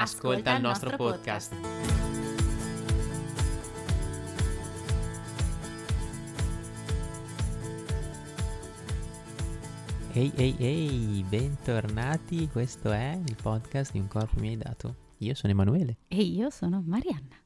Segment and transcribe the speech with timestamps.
[0.00, 1.52] Ascolta, il nostro, podcast.
[10.12, 15.06] Ehi ehi ehi, bentornati, questo è il podcast di Un corpo mi hai dato.
[15.18, 17.36] Io sono Emanuele E io sono Marianna.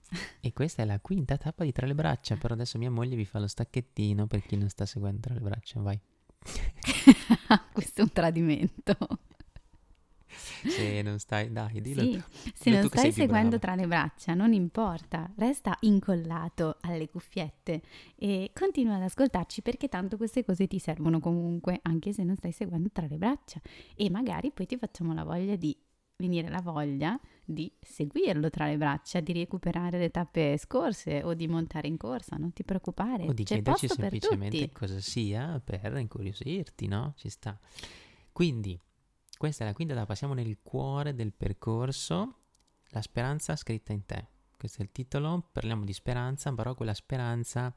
[0.41, 3.24] e questa è la quinta tappa di Tra le braccia, però adesso mia moglie vi
[3.24, 5.98] fa lo stacchettino per chi non sta seguendo Tra le braccia, vai.
[7.73, 8.96] Questo è un tradimento.
[10.69, 12.02] Se non stai, dai, dillo.
[12.02, 12.23] Sì,
[12.55, 17.82] se Dillo non stai seguendo tra le braccia, non importa, resta incollato alle cuffiette
[18.16, 22.52] e continua ad ascoltarci perché tanto queste cose ti servono comunque, anche se non stai
[22.52, 23.60] seguendo tra le braccia.
[23.95, 25.77] E magari poi ti facciamo la voglia di
[26.23, 31.49] venire la voglia di seguirlo tra le braccia, di recuperare le tappe scorse o di
[31.49, 36.87] montare in corsa, non ti preoccupare, O di c'è chiederci semplicemente cosa sia per incuriosirti,
[36.87, 37.15] no?
[37.16, 37.59] Ci sta.
[38.30, 38.79] Quindi,
[39.43, 42.35] questa è la quinta tappa, siamo nel cuore del percorso,
[42.90, 44.24] la speranza scritta in te.
[44.57, 47.74] Questo è il titolo, parliamo di speranza, però quella speranza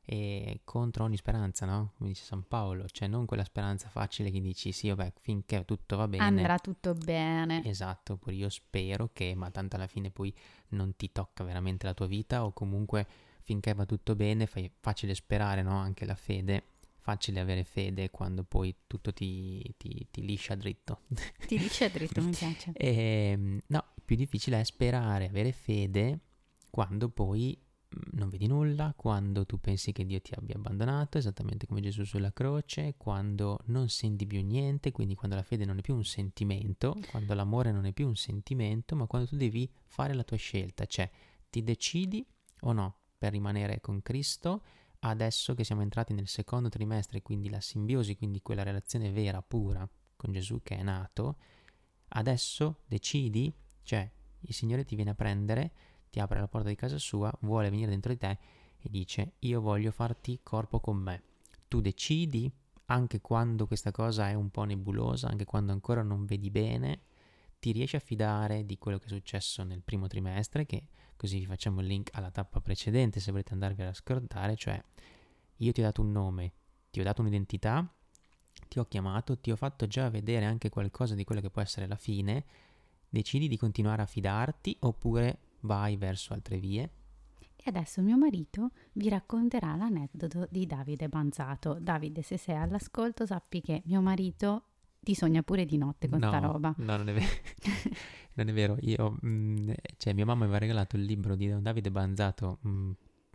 [0.00, 1.92] è contro ogni speranza, no?
[1.98, 5.96] Come dice San Paolo, cioè non quella speranza facile che dici sì, vabbè, finché tutto
[5.96, 6.24] va bene.
[6.24, 7.62] Andrà tutto bene.
[7.62, 10.34] Esatto, pure io spero che, ma tanto alla fine poi
[10.68, 13.06] non ti tocca veramente la tua vita o comunque
[13.42, 15.76] finché va tutto bene, fai facile sperare, no?
[15.76, 16.68] Anche la fede,
[17.02, 21.00] facile avere fede quando poi tutto ti, ti- ti liscia dritto.
[21.46, 22.72] Ti dice dritto, mi piace.
[22.78, 26.20] Ehm, no, più difficile è sperare, avere fede
[26.70, 31.66] quando poi mm, non vedi nulla, quando tu pensi che Dio ti abbia abbandonato, esattamente
[31.66, 35.80] come Gesù sulla croce, quando non senti più niente, quindi quando la fede non è
[35.82, 40.14] più un sentimento, quando l'amore non è più un sentimento, ma quando tu devi fare
[40.14, 41.10] la tua scelta, cioè
[41.50, 42.24] ti decidi
[42.60, 44.62] o no per rimanere con Cristo
[45.04, 49.88] adesso che siamo entrati nel secondo trimestre, quindi la simbiosi, quindi quella relazione vera, pura
[50.16, 51.36] con Gesù che è nato,
[52.08, 53.52] adesso decidi,
[53.82, 54.08] cioè
[54.40, 55.72] il Signore ti viene a prendere,
[56.10, 58.38] ti apre la porta di casa sua, vuole venire dentro di te
[58.78, 61.22] e dice io voglio farti corpo con me.
[61.66, 62.52] Tu decidi,
[62.86, 67.00] anche quando questa cosa è un po' nebulosa, anche quando ancora non vedi bene,
[67.58, 70.86] ti riesci a fidare di quello che è successo nel primo trimestre, che
[71.22, 74.82] così vi facciamo il link alla tappa precedente se volete andarvi a scordare, cioè
[75.58, 76.52] io ti ho dato un nome,
[76.90, 77.88] ti ho dato un'identità,
[78.66, 81.86] ti ho chiamato, ti ho fatto già vedere anche qualcosa di quello che può essere
[81.86, 82.44] la fine,
[83.08, 86.90] decidi di continuare a fidarti oppure vai verso altre vie.
[87.54, 91.78] E adesso mio marito vi racconterà l'aneddoto di Davide Banzato.
[91.80, 94.64] Davide, se sei all'ascolto, sappi che mio marito
[94.98, 96.74] ti sogna pure di notte con no, sta roba.
[96.78, 97.26] No, non è vero.
[98.34, 98.76] non è vero.
[98.80, 102.58] Io, mm, cioè, mia mamma mi aveva regalato il libro di Don Davide Banzato.
[102.66, 102.90] mm,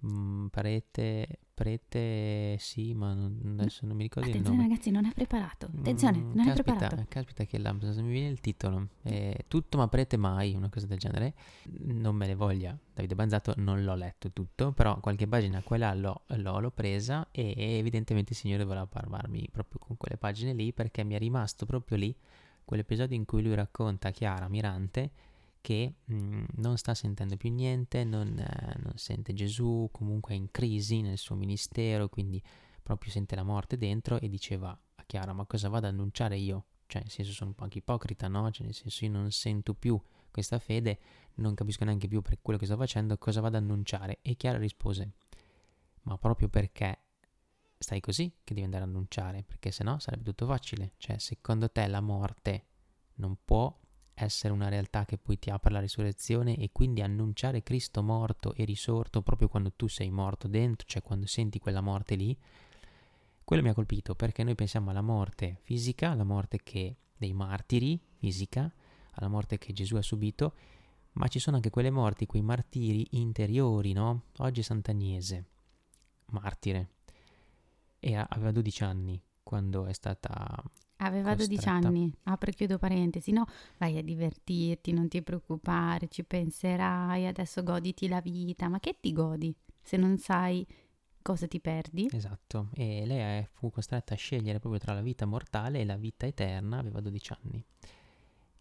[0.07, 4.69] mm, prete, prete, sì, ma non- adesso non mi ricordo il Attenzione nome.
[4.69, 5.65] ragazzi, non è preparato.
[5.75, 7.05] Attenzione, non è caspita, preparato.
[7.09, 8.89] Caspita che la, mi viene il titolo.
[9.03, 11.33] Eh, tutto ma prete mai, una cosa del genere.
[11.79, 12.77] Non me ne voglia.
[12.93, 17.53] Davide Banzato non l'ho letto tutto, però qualche pagina quella l'ho, l'ho, l'ho presa e
[17.57, 21.97] evidentemente il Signore voleva parlarmi proprio con quelle pagine lì perché mi è rimasto proprio
[21.97, 22.15] lì
[22.67, 25.11] quell'episodio in cui lui racconta a Chiara Mirante
[25.61, 30.51] che mm, non sta sentendo più niente, non, eh, non sente Gesù, comunque è in
[30.51, 32.43] crisi nel suo ministero, quindi
[32.83, 36.65] proprio sente la morte dentro e diceva a Chiara ma cosa vado ad annunciare io?
[36.87, 38.51] Cioè nel senso sono un po' anche ipocrita, no?
[38.51, 39.97] Cioè nel senso io non sento più
[40.29, 40.99] questa fede,
[41.35, 44.19] non capisco neanche più per quello che sto facendo, cosa vado ad annunciare?
[44.21, 45.13] E Chiara rispose
[46.01, 46.99] ma proprio perché
[47.77, 50.93] stai così che devi andare ad annunciare, perché sennò sarebbe tutto facile.
[50.97, 52.65] Cioè secondo te la morte
[53.15, 53.75] non può
[54.13, 58.65] essere una realtà che poi ti apre la risurrezione e quindi annunciare Cristo morto e
[58.65, 62.35] risorto proprio quando tu sei morto dentro, cioè quando senti quella morte lì,
[63.43, 67.99] quello mi ha colpito perché noi pensiamo alla morte fisica, alla morte che dei martiri
[68.17, 68.71] fisica,
[69.11, 70.53] alla morte che Gesù ha subito,
[71.13, 74.23] ma ci sono anche quelle morti, quei martiri interiori, no?
[74.37, 75.45] Oggi Sant'Agnese,
[76.31, 76.89] martire,
[77.99, 80.61] e aveva 12 anni quando è stata
[80.97, 81.87] Aveva 12 costretta.
[81.87, 83.45] anni, apro e chiudo parentesi, no,
[83.77, 89.13] vai a divertirti, non ti preoccupare, ci penserai, adesso goditi la vita, ma che ti
[89.13, 90.65] godi se non sai
[91.21, 92.09] cosa ti perdi?
[92.11, 96.25] Esatto, e lei fu costretta a scegliere proprio tra la vita mortale e la vita
[96.25, 97.63] eterna, aveva 12 anni.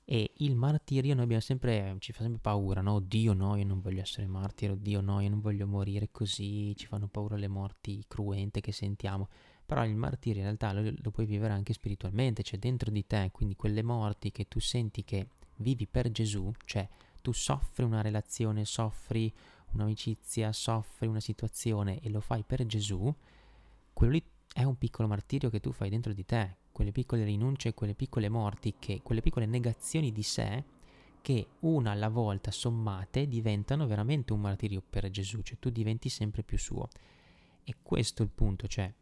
[0.08, 3.00] E il martirio noi abbiamo sempre, ci fa sempre paura, no?
[3.00, 6.86] Dio no, io non voglio essere martire, Dio no, io non voglio morire così, ci
[6.86, 9.28] fanno paura le morti cruente che sentiamo.
[9.66, 13.30] Però il martirio in realtà lo, lo puoi vivere anche spiritualmente, cioè dentro di te,
[13.32, 15.26] quindi quelle morti che tu senti che
[15.56, 16.88] vivi per Gesù, cioè
[17.20, 19.32] tu soffri una relazione, soffri
[19.72, 23.12] un'amicizia, soffri una situazione e lo fai per Gesù,
[23.92, 24.22] quello lì
[24.52, 28.28] è un piccolo martirio che tu fai dentro di te, quelle piccole rinunce, quelle piccole
[28.28, 30.62] morti, che, quelle piccole negazioni di sé
[31.22, 36.42] che una alla volta sommate diventano veramente un martirio per Gesù, cioè tu diventi sempre
[36.42, 36.90] più suo.
[37.64, 38.92] E questo è il punto, cioè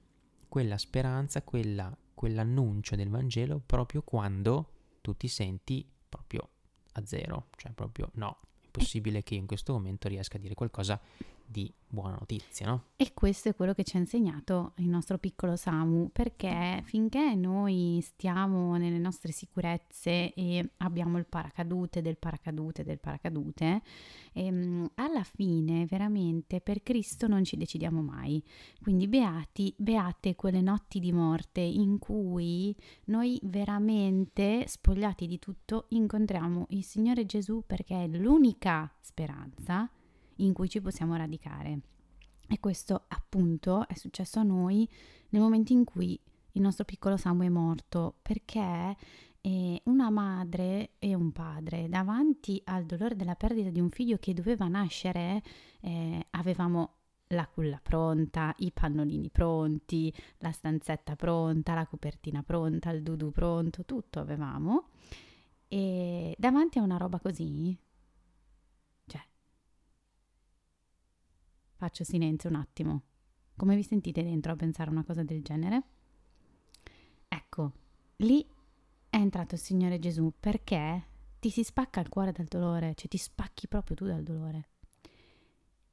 [0.46, 6.48] quella speranza, quella, quell'annuncio del Vangelo proprio quando tu ti senti proprio
[6.92, 10.54] a zero, cioè proprio no, è possibile che io in questo momento riesca a dire
[10.54, 11.00] qualcosa
[11.46, 12.86] di buona notizia, no?
[12.96, 18.00] E questo è quello che ci ha insegnato il nostro piccolo Samu, perché finché noi
[18.02, 23.82] stiamo nelle nostre sicurezze e abbiamo il paracadute del paracadute del paracadute,
[24.32, 28.42] ehm, alla fine veramente per Cristo non ci decidiamo mai.
[28.82, 32.74] Quindi beati, beate quelle notti di morte in cui
[33.04, 39.88] noi veramente spogliati di tutto incontriamo il Signore Gesù perché è l'unica speranza
[40.36, 41.80] in cui ci possiamo radicare.
[42.48, 44.88] E questo appunto è successo a noi
[45.30, 46.18] nel momento in cui
[46.52, 48.96] il nostro piccolo Samu è morto, perché
[49.40, 54.32] eh, una madre e un padre davanti al dolore della perdita di un figlio che
[54.34, 55.42] doveva nascere,
[55.80, 56.92] eh, avevamo
[57.28, 63.84] la culla pronta, i pannolini pronti, la stanzetta pronta, la copertina pronta, il dudu pronto,
[63.84, 64.88] tutto avevamo.
[65.68, 67.76] E davanti a una roba così,
[71.76, 73.02] Faccio silenzio un attimo.
[73.56, 75.82] Come vi sentite dentro a pensare una cosa del genere?
[77.28, 77.72] Ecco,
[78.16, 78.44] lì
[79.10, 81.06] è entrato il Signore Gesù perché
[81.38, 84.68] ti si spacca il cuore dal dolore, cioè ti spacchi proprio tu dal dolore.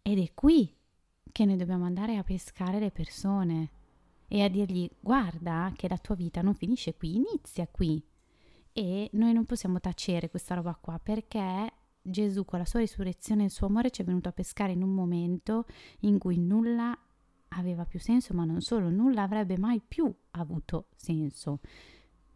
[0.02, 0.74] Ed è qui
[1.32, 3.70] che noi dobbiamo andare a pescare le persone
[4.28, 8.04] e a dirgli guarda che la tua vita non finisce qui, inizia qui.
[8.74, 13.46] E noi non possiamo tacere questa roba qua perché Gesù con la sua risurrezione e
[13.46, 15.66] il suo amore ci è venuto a pescare in un momento
[16.00, 16.98] in cui nulla
[17.50, 21.60] aveva più senso, ma non solo, nulla avrebbe mai più avuto senso.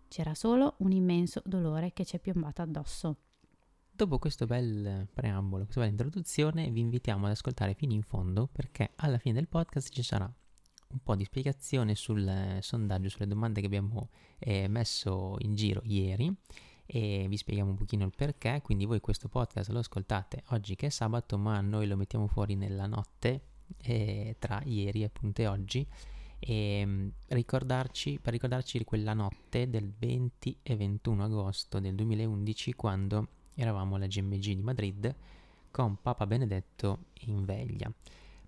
[0.07, 3.17] C'era solo un immenso dolore che ci è piombato addosso.
[3.91, 8.91] Dopo questo bel preambolo, questa bella introduzione, vi invitiamo ad ascoltare fino in fondo perché
[8.97, 13.67] alla fine del podcast ci sarà un po' di spiegazione sul sondaggio, sulle domande che
[13.67, 16.33] abbiamo eh, messo in giro ieri
[16.85, 20.87] e vi spieghiamo un pochino il perché, quindi voi questo podcast lo ascoltate oggi che
[20.87, 23.41] è sabato, ma noi lo mettiamo fuori nella notte
[23.81, 25.87] eh, tra ieri appunto e oggi.
[26.37, 32.73] E mm, ricordarci, per ricordarci di quella notte del 20 e 21 agosto del 2011
[32.73, 35.15] quando eravamo alla GMG di Madrid
[35.71, 37.91] con Papa Benedetto in veglia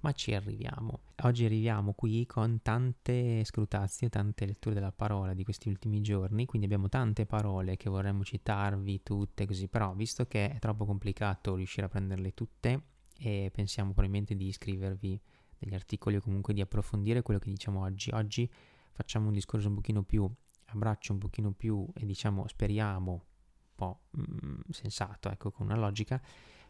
[0.01, 1.01] ma ci arriviamo.
[1.23, 6.67] Oggi arriviamo qui con tante scrutazie, tante letture della parola di questi ultimi giorni, quindi
[6.67, 11.85] abbiamo tante parole che vorremmo citarvi tutte così, però visto che è troppo complicato riuscire
[11.85, 12.81] a prenderle tutte,
[13.19, 15.19] e pensiamo probabilmente di scrivervi
[15.57, 18.11] degli articoli o comunque di approfondire quello che diciamo oggi.
[18.13, 18.49] Oggi
[18.91, 20.29] facciamo un discorso un pochino più
[20.67, 26.21] abbraccio un pochino più e diciamo speriamo un po' mm, sensato, ecco, con una logica,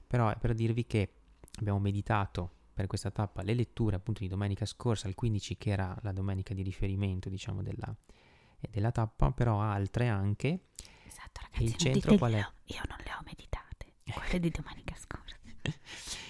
[0.05, 1.13] però è per dirvi che
[1.59, 5.97] abbiamo meditato per questa tappa le letture appunto di domenica scorsa, al 15 che era
[6.03, 7.91] la domenica di riferimento diciamo della,
[8.59, 10.65] eh, della tappa, però altre anche.
[11.07, 12.47] Esatto ragazzi, il centro qual è?
[12.65, 15.35] Io non le ho meditate, quelle di domenica scorsa.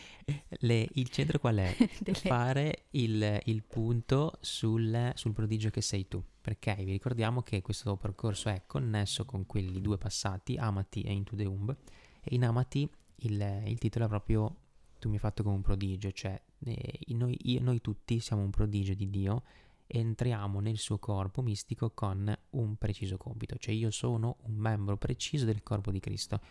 [0.60, 1.75] Le, il centro qual è?
[2.16, 7.98] Fare il, il punto sul, sul, prodigio che sei tu, perché vi ricordiamo che questo
[7.98, 11.75] percorso è connesso con quelli due passati, Amati e Into the Umb,
[12.22, 12.89] e in Amati
[13.22, 14.66] il, il titolo è proprio
[15.00, 18.50] tu mi hai fatto come un prodigio, cioè eh, noi, io, noi tutti siamo un
[18.50, 19.44] prodigio di Dio
[19.86, 24.98] e entriamo nel suo corpo mistico con un preciso compito, cioè io sono un membro
[24.98, 26.42] preciso del corpo di Cristo.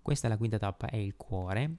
[0.00, 1.78] Questa è la quinta tappa, è il cuore.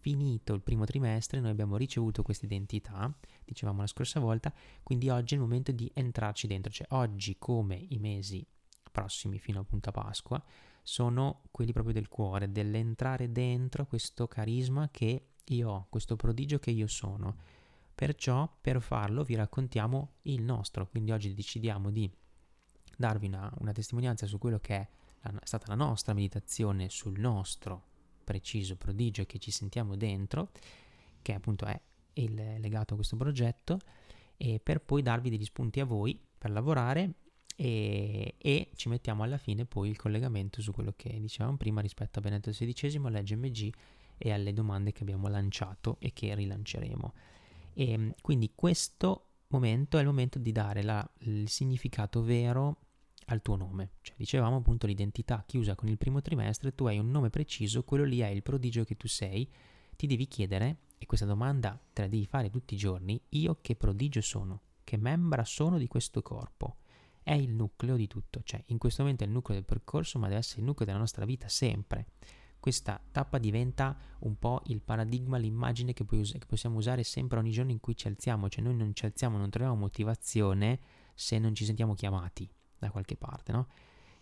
[0.00, 3.12] Finito il primo trimestre, noi abbiamo ricevuto questa identità,
[3.44, 4.52] dicevamo la scorsa volta,
[4.84, 8.46] quindi oggi è il momento di entrarci dentro, cioè oggi come i mesi
[8.92, 10.42] prossimi fino appunto a Pasqua,
[10.82, 16.70] sono quelli proprio del cuore, dell'entrare dentro questo carisma che io ho questo prodigio che
[16.70, 17.36] io sono.
[17.94, 22.10] Perciò per farlo vi raccontiamo il nostro, quindi oggi decidiamo di
[22.96, 24.88] darvi una, una testimonianza su quello che è,
[25.42, 30.50] stata la nostra meditazione sul nostro preciso prodigio che ci sentiamo dentro,
[31.22, 31.80] che appunto è
[32.14, 33.78] il, legato a questo progetto,
[34.36, 37.14] e per poi darvi degli spunti a voi per lavorare
[37.56, 42.18] e, e, ci mettiamo alla fine poi il collegamento su quello che dicevamo prima rispetto
[42.18, 43.72] a Benedetto XVI, all'EGMG
[44.18, 47.14] e alle domande che abbiamo lanciato e che rilanceremo.
[47.74, 52.78] E quindi questo momento è il momento di dare la, il significato vero
[53.26, 53.90] al tuo nome.
[54.00, 58.04] Cioè, dicevamo appunto l'identità chiusa con il primo trimestre, tu hai un nome preciso, quello
[58.04, 59.50] lì è il prodigio che tu sei,
[59.96, 63.76] ti devi chiedere, e questa domanda te la devi fare tutti i giorni, io che
[63.76, 64.62] prodigio sono?
[64.82, 66.76] Che membra sono di questo corpo?
[67.22, 70.28] È il nucleo di tutto, cioè in questo momento è il nucleo del percorso, ma
[70.28, 72.06] deve essere il nucleo della nostra vita sempre.
[72.66, 77.52] Questa tappa diventa un po' il paradigma, l'immagine che, us- che possiamo usare sempre ogni
[77.52, 80.80] giorno in cui ci alziamo, cioè noi non ci alziamo, non troviamo motivazione
[81.14, 83.68] se non ci sentiamo chiamati da qualche parte, no?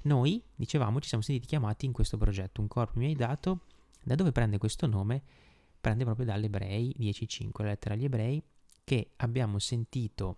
[0.02, 3.60] Noi, dicevamo, ci siamo sentiti chiamati in questo progetto, un corpo mi hai dato,
[4.02, 5.22] da dove prende questo nome?
[5.80, 8.42] Prende proprio dall'Ebrei 10.5, la lettera agli Ebrei,
[8.84, 10.36] che abbiamo sentito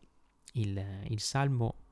[0.52, 1.85] il, il salmo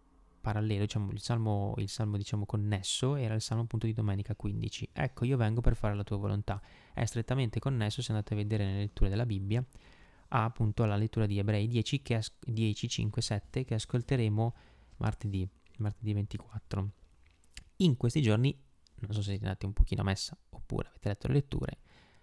[0.44, 4.90] parallelo, diciamo, il salmo, il salmo diciamo, connesso era il salmo appunto di domenica 15.
[4.92, 6.60] Ecco, io vengo per fare la tua volontà.
[6.92, 9.64] È strettamente connesso, se andate a vedere nelle letture della Bibbia,
[10.28, 14.54] a appunto la lettura di Ebrei 10, che as- 10 5, 7, che ascolteremo
[14.98, 15.48] martedì
[15.78, 16.90] martedì 24.
[17.78, 18.56] In questi giorni,
[19.00, 21.78] non so se siete andati un pochino a messa oppure avete letto le letture,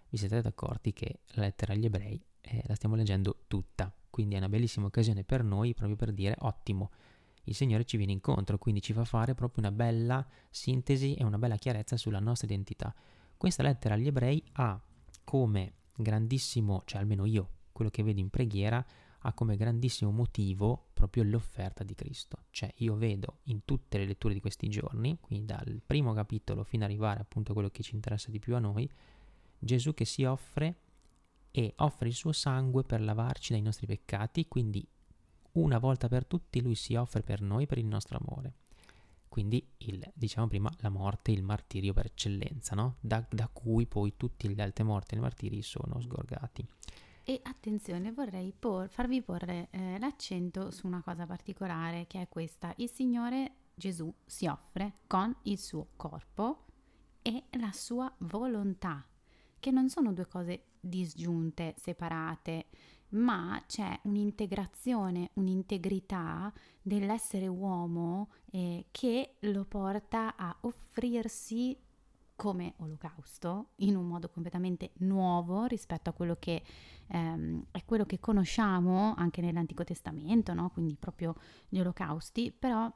[0.08, 4.38] vi siete accorti che la lettera agli ebrei eh, la stiamo leggendo tutta, quindi è
[4.38, 6.90] una bellissima occasione per noi proprio per dire ottimo,
[7.44, 11.38] il Signore ci viene incontro, quindi ci fa fare proprio una bella sintesi e una
[11.38, 12.94] bella chiarezza sulla nostra identità.
[13.36, 14.80] Questa lettera agli ebrei ha
[15.24, 18.84] come grandissimo, cioè almeno io, quello che vedo in preghiera,
[19.24, 22.44] ha come grandissimo motivo proprio l'offerta di Cristo.
[22.50, 26.84] Cioè io vedo in tutte le letture di questi giorni, quindi dal primo capitolo fino
[26.84, 28.88] ad arrivare appunto a quello che ci interessa di più a noi,
[29.58, 30.76] Gesù che si offre
[31.50, 34.86] e offre il suo sangue per lavarci dai nostri peccati, quindi
[35.52, 38.54] una volta per tutti lui si offre per noi per il nostro amore.
[39.28, 42.96] Quindi, il, diciamo prima, la morte, il martirio per eccellenza, no?
[43.00, 46.66] da, da cui poi tutti gli altri morti e i martiri sono sgorgati.
[47.24, 52.74] E attenzione, vorrei por- farvi porre eh, l'accento su una cosa particolare che è questa.
[52.76, 56.66] Il Signore Gesù si offre con il suo corpo
[57.22, 59.06] e la sua volontà,
[59.58, 62.66] che non sono due cose disgiunte, separate,
[63.12, 71.76] ma c'è un'integrazione, un'integrità dell'essere uomo eh, che lo porta a offrirsi
[72.34, 76.62] come olocausto in un modo completamente nuovo rispetto a quello che
[77.06, 80.70] ehm, è quello che conosciamo anche nell'Antico Testamento, no?
[80.70, 81.36] quindi proprio
[81.68, 82.90] gli olocausti, però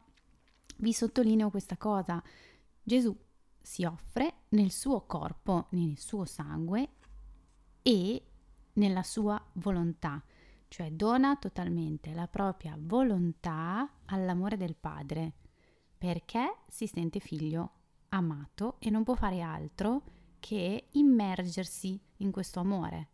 [0.79, 2.23] vi sottolineo questa cosa.
[2.83, 3.17] Gesù
[3.61, 6.89] si offre nel suo corpo, nel suo sangue
[7.83, 8.23] e
[8.77, 10.23] nella sua volontà,
[10.69, 15.33] cioè dona totalmente la propria volontà all'amore del Padre,
[15.97, 17.73] perché si sente figlio
[18.11, 20.03] amato e non può fare altro
[20.39, 23.09] che immergersi in questo amore.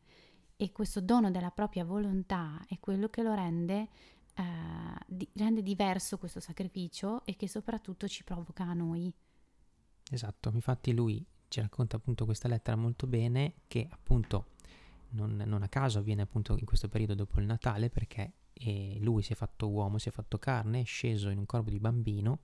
[0.56, 3.88] E questo dono della propria volontà è quello che lo rende,
[4.34, 4.44] eh,
[5.06, 9.12] di, rende diverso questo sacrificio e che soprattutto ci provoca a noi.
[10.10, 14.51] Esatto, infatti lui ci racconta appunto questa lettera molto bene che appunto
[15.12, 19.22] non, non a caso avviene appunto in questo periodo dopo il Natale perché eh, lui
[19.22, 22.40] si è fatto uomo, si è fatto carne, è sceso in un corpo di bambino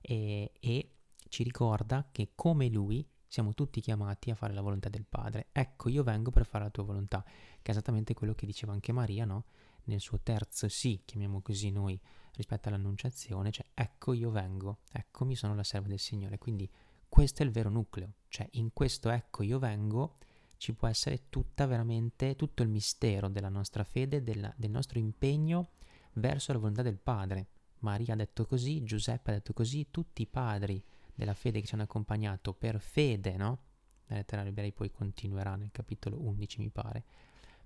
[0.00, 0.90] e, e
[1.28, 5.48] ci ricorda che come lui siamo tutti chiamati a fare la volontà del Padre.
[5.50, 8.92] Ecco, io vengo per fare la tua volontà, che è esattamente quello che diceva anche
[8.92, 9.46] Maria, no?
[9.86, 12.00] Nel suo terzo sì, chiamiamo così noi,
[12.34, 16.38] rispetto all'annunciazione, cioè ecco io vengo, eccomi sono la serva del Signore.
[16.38, 16.70] Quindi
[17.08, 20.18] questo è il vero nucleo, cioè in questo ecco io vengo
[20.64, 25.72] ci può essere tutta veramente, tutto il mistero della nostra fede, della, del nostro impegno
[26.14, 27.48] verso la volontà del Padre.
[27.80, 30.82] Maria ha detto così, Giuseppe ha detto così, tutti i padri
[31.14, 33.58] della fede che ci hanno accompagnato per fede, no?
[34.06, 37.04] La lettera Ebrei poi continuerà nel capitolo 11, mi pare.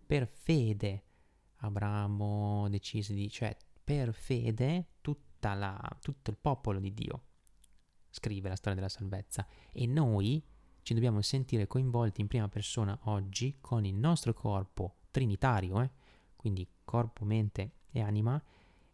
[0.04, 1.04] Per fede
[1.58, 4.86] Abramo decise di, cioè per fede
[5.40, 7.22] la, tutto il popolo di Dio
[8.10, 10.44] scrive la storia della salvezza e noi
[10.88, 15.90] ci dobbiamo sentire coinvolti in prima persona oggi con il nostro corpo trinitario, eh?
[16.34, 18.42] quindi corpo, mente e anima,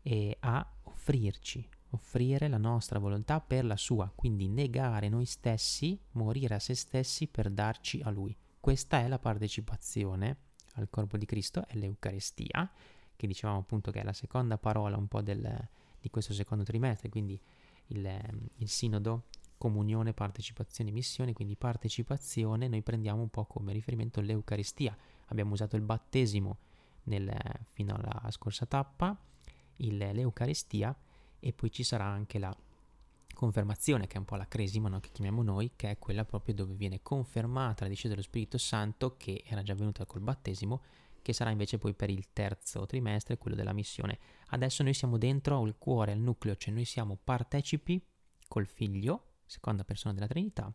[0.03, 6.57] e a offrirci, offrire la nostra volontà per la sua, quindi negare noi stessi, morire
[6.57, 8.37] a se stessi per darci a lui.
[8.59, 10.39] Questa è la partecipazione
[10.73, 12.73] al corpo di Cristo, è l'Eucarestia,
[13.15, 15.69] che dicevamo appunto che è la seconda parola un po' del,
[16.01, 17.41] di questo secondo trimestre, quindi
[17.87, 19.27] il, il sinodo,
[19.58, 24.96] comunione, partecipazione, missione, quindi partecipazione noi prendiamo un po' come riferimento l'Eucaristia.
[25.26, 26.58] Abbiamo usato il battesimo
[27.04, 27.32] nel,
[27.73, 29.18] fino alla scorsa tappa,
[29.76, 30.96] il, l'Eucaristia
[31.38, 32.56] e poi ci sarà anche la,
[33.34, 35.00] confermazione, che è un po' la cresima no?
[35.00, 39.16] che chiamiamo noi, che è quella proprio dove viene confermata la discesa dello Spirito Santo,
[39.18, 40.80] che era già venuta col battesimo,
[41.20, 44.18] che sarà invece poi per il terzo trimestre, quello della missione.
[44.49, 48.02] Adesso noi siamo dentro al cuore, al nucleo, cioè noi siamo partecipi
[48.49, 50.73] col figlio, seconda persona della Trinità,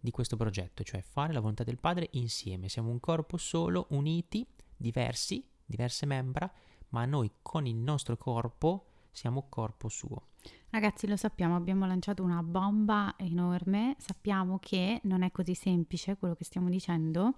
[0.00, 2.68] di questo progetto, cioè fare la volontà del Padre insieme.
[2.68, 4.46] Siamo un corpo solo, uniti,
[4.76, 6.50] diversi, diverse membra,
[6.90, 10.28] ma noi con il nostro corpo siamo corpo suo.
[10.70, 16.34] Ragazzi, lo sappiamo, abbiamo lanciato una bomba enorme, sappiamo che non è così semplice quello
[16.34, 17.36] che stiamo dicendo,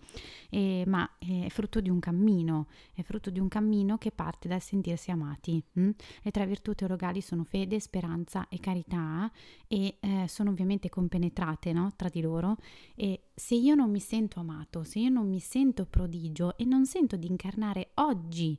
[0.48, 4.60] eh, ma è frutto di un cammino, è frutto di un cammino che parte dal
[4.60, 5.62] sentirsi amati.
[5.74, 5.90] Hm?
[6.22, 9.30] Le tre virtù teologali sono fede, speranza e carità
[9.68, 11.92] e eh, sono ovviamente compenetrate no?
[11.94, 12.56] tra di loro
[12.96, 16.84] e se io non mi sento amato, se io non mi sento prodigio e non
[16.84, 18.58] sento di incarnare oggi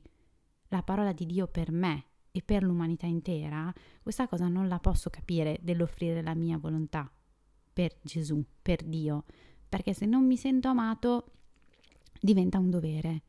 [0.68, 3.72] la parola di Dio per me, e per l'umanità intera,
[4.02, 7.10] questa cosa non la posso capire dell'offrire la mia volontà
[7.72, 9.24] per Gesù, per Dio,
[9.68, 11.32] perché se non mi sento amato
[12.20, 13.22] diventa un dovere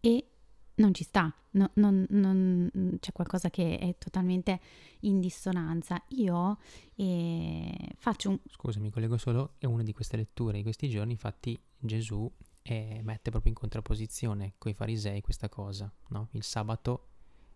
[0.00, 0.26] e
[0.74, 4.60] non ci sta, no, non, non, c'è qualcosa che è totalmente
[5.00, 6.02] in dissonanza.
[6.08, 6.58] Io
[6.94, 8.38] eh, faccio un...
[8.46, 12.30] Scusa, mi collego solo, è una di queste letture di questi giorni, infatti Gesù
[12.62, 16.28] eh, mette proprio in contrapposizione con i farisei questa cosa, no?
[16.32, 17.11] Il sabato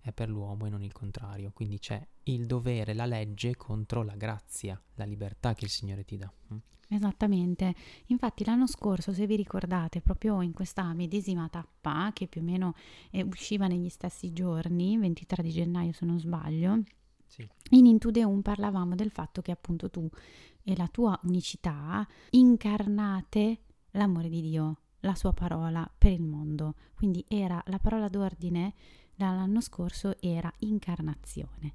[0.06, 1.50] è per l'uomo e non il contrario.
[1.52, 6.16] Quindi c'è il dovere, la legge contro la grazia, la libertà che il Signore ti
[6.16, 6.32] dà.
[6.52, 6.58] Mm?
[6.88, 7.74] Esattamente,
[8.06, 12.74] infatti l'anno scorso, se vi ricordate, proprio in questa medesima tappa, che più o meno
[13.10, 16.82] eh, usciva negli stessi giorni, 23 di gennaio se non sbaglio,
[17.26, 17.48] sì.
[17.70, 20.08] in Into Deum parlavamo del fatto che appunto tu
[20.62, 26.76] e la tua unicità incarnate l'amore di Dio, la sua parola per il mondo.
[26.94, 28.74] Quindi era la parola d'ordine
[29.16, 31.74] dall'anno scorso era incarnazione.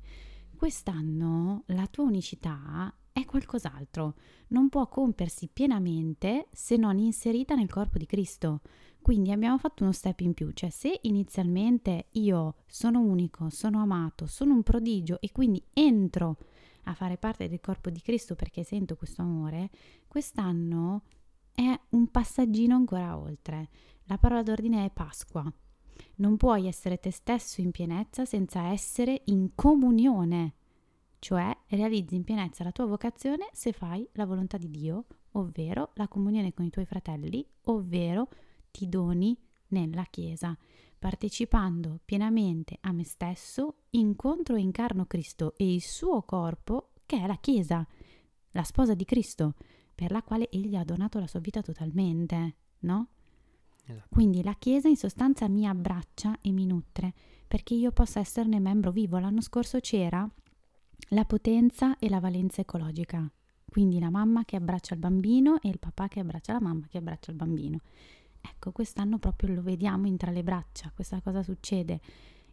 [0.56, 4.16] Quest'anno la tua unicità è qualcos'altro,
[4.50, 8.62] non può compiersi pienamente se non inserita nel corpo di Cristo.
[9.02, 14.28] Quindi abbiamo fatto uno step in più, cioè se inizialmente io sono unico, sono amato,
[14.28, 16.38] sono un prodigio e quindi entro
[16.84, 19.72] a fare parte del corpo di Cristo perché sento questo amore,
[20.08, 21.02] quest'anno
[21.54, 23.70] è un passaggino ancora oltre.
[24.06, 25.52] La parola d'ordine è Pasqua.
[26.16, 30.54] Non puoi essere te stesso in pienezza senza essere in comunione,
[31.20, 36.08] cioè realizzi in pienezza la tua vocazione se fai la volontà di Dio, ovvero la
[36.08, 38.28] comunione con i tuoi fratelli, ovvero
[38.72, 40.58] ti doni nella Chiesa,
[40.98, 47.28] partecipando pienamente a me stesso, incontro e incarno Cristo e il suo corpo, che è
[47.28, 47.86] la Chiesa,
[48.52, 49.56] la sposa di Cristo,
[49.94, 53.08] per la quale egli ha donato la sua vita totalmente, no?
[53.86, 54.08] Esatto.
[54.10, 57.14] Quindi la Chiesa in sostanza mi abbraccia e mi nutre
[57.48, 59.18] perché io possa esserne membro vivo.
[59.18, 60.30] L'anno scorso c'era
[61.10, 63.30] la potenza e la valenza ecologica,
[63.66, 66.98] quindi la mamma che abbraccia il bambino e il papà che abbraccia la mamma che
[66.98, 67.80] abbraccia il bambino.
[68.40, 72.00] Ecco, quest'anno proprio lo vediamo in tra le braccia, questa cosa succede.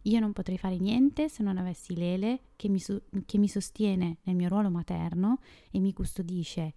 [0.03, 4.17] Io non potrei fare niente se non avessi Lele che mi, su- che mi sostiene
[4.23, 5.39] nel mio ruolo materno
[5.71, 6.73] e mi custodisce.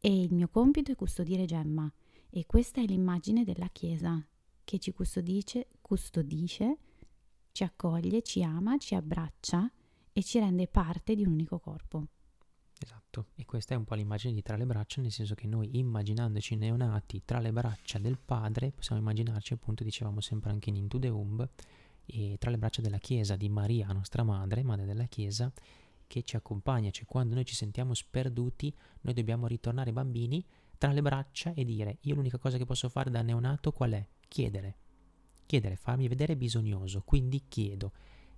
[0.00, 1.90] E il mio compito è custodire Gemma.
[2.30, 4.24] E questa è l'immagine della Chiesa
[4.64, 6.78] che ci custodisce, custodisce,
[7.52, 9.70] ci accoglie, ci ama, ci abbraccia
[10.12, 12.06] e ci rende parte di un unico corpo.
[12.80, 15.78] Esatto, e questa è un po' l'immagine di tra le braccia, nel senso che noi
[15.78, 20.98] immaginandoci neonati tra le braccia del Padre, possiamo immaginarci appunto, dicevamo sempre anche in Into
[20.98, 21.48] the Womb,
[22.38, 25.52] tra le braccia della Chiesa, di Maria, nostra madre, madre della Chiesa,
[26.06, 30.44] che ci accompagna, cioè quando noi ci sentiamo sperduti, noi dobbiamo ritornare bambini
[30.78, 34.06] tra le braccia e dire io l'unica cosa che posso fare da neonato qual è?
[34.28, 34.76] Chiedere.
[35.44, 37.92] Chiedere, farmi vedere bisognoso, quindi chiedo.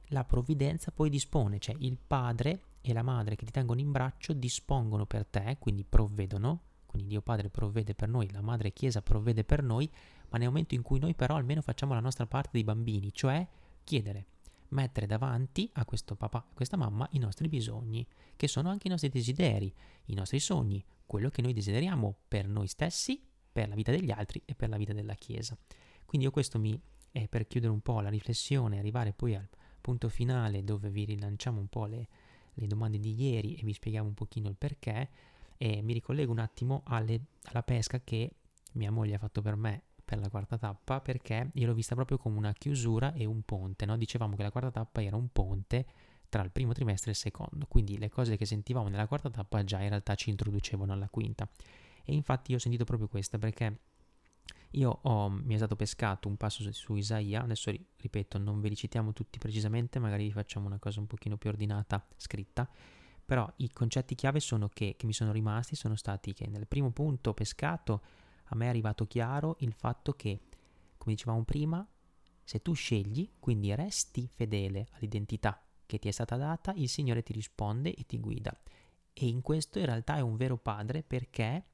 [0.07, 4.33] La provvidenza poi dispone, cioè il padre e la madre che ti tengono in braccio
[4.33, 9.45] dispongono per te, quindi provvedono, quindi Dio Padre provvede per noi, la Madre Chiesa provvede
[9.45, 9.91] per noi,
[10.31, 13.47] ma nel momento in cui noi però almeno facciamo la nostra parte dei bambini, cioè
[13.85, 14.27] chiedere,
[14.71, 18.91] mettere davanti a questo papà, a questa mamma i nostri bisogni, che sono anche i
[18.91, 19.73] nostri desideri,
[20.07, 23.21] i nostri sogni, quello che noi desideriamo per noi stessi,
[23.51, 25.59] per la vita degli altri e per la vita della Chiesa.
[26.07, 29.49] Quindi io questo mi, è per chiudere un po' la riflessione, arrivare poi al
[29.81, 32.07] punto finale dove vi rilanciamo un po' le,
[32.55, 35.11] le domande di ieri e vi spieghiamo un pochino il perché,
[35.57, 38.37] e mi ricollego un attimo alle, alla pesca che
[38.75, 42.19] mia moglie ha fatto per me per la quarta tappa perché io l'ho vista proprio
[42.19, 43.97] come una chiusura e un ponte, no?
[43.97, 45.87] Dicevamo che la quarta tappa era un ponte
[46.31, 49.63] tra il primo trimestre e il secondo, quindi le cose che sentivamo nella quarta tappa
[49.65, 51.47] già in realtà ci introducevano alla quinta.
[52.05, 53.81] E infatti io ho sentito proprio questa perché
[54.75, 58.69] io ho, mi è stato pescato un passo su, su Isaia, adesso ripeto, non ve
[58.69, 62.69] li citiamo tutti precisamente, magari vi facciamo una cosa un pochino più ordinata, scritta,
[63.25, 66.91] Però i concetti chiave sono che, che mi sono rimasti sono stati che nel primo
[66.91, 68.03] punto pescato
[68.45, 70.41] a me è arrivato chiaro il fatto che,
[70.97, 71.85] come dicevamo prima,
[72.45, 75.61] se tu scegli, quindi resti fedele all'identità
[75.91, 78.57] che ti è stata data, il Signore ti risponde e ti guida.
[79.13, 81.65] E in questo in realtà è un vero padre perché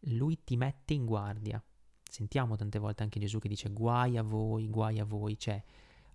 [0.00, 1.62] lui ti mette in guardia.
[2.02, 5.62] Sentiamo tante volte anche Gesù che dice guai a voi, guai a voi, cioè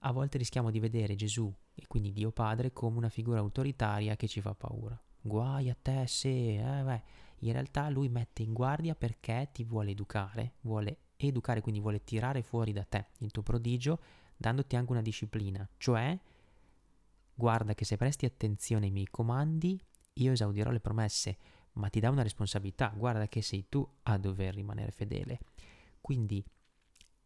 [0.06, 4.28] a volte rischiamo di vedere Gesù e quindi Dio Padre come una figura autoritaria che
[4.28, 5.00] ci fa paura.
[5.20, 7.02] Guai a te se, eh, beh.
[7.40, 12.44] in realtà lui mette in guardia perché ti vuole educare, vuole educare, quindi vuole tirare
[12.44, 14.00] fuori da te il tuo prodigio,
[14.38, 16.20] dandoti anche una disciplina, cioè
[17.34, 19.82] guarda che se presti attenzione ai miei comandi,
[20.14, 21.38] io esaudirò le promesse,
[21.74, 25.40] ma ti dà una responsabilità, guarda che sei tu a dover rimanere fedele.
[26.00, 26.44] Quindi,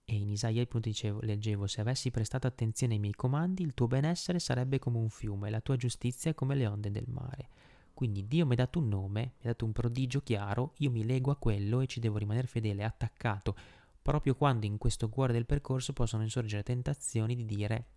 [0.06, 3.88] e in Isaia appunto dicevo, leggevo, se avessi prestato attenzione ai miei comandi, il tuo
[3.88, 7.50] benessere sarebbe come un fiume, la tua giustizia come le onde del mare.
[7.94, 11.04] Quindi Dio mi ha dato un nome, mi ha dato un prodigio chiaro, io mi
[11.04, 13.56] leggo a quello e ci devo rimanere fedele, attaccato,
[14.02, 17.88] proprio quando in questo cuore del percorso possono insorgere tentazioni di dire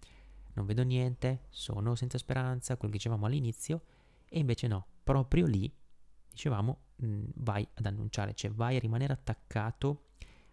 [0.55, 3.83] non vedo niente, sono senza speranza, quello che dicevamo all'inizio,
[4.29, 5.73] e invece no, proprio lì,
[6.31, 10.07] dicevamo, mh, vai ad annunciare, cioè vai a rimanere attaccato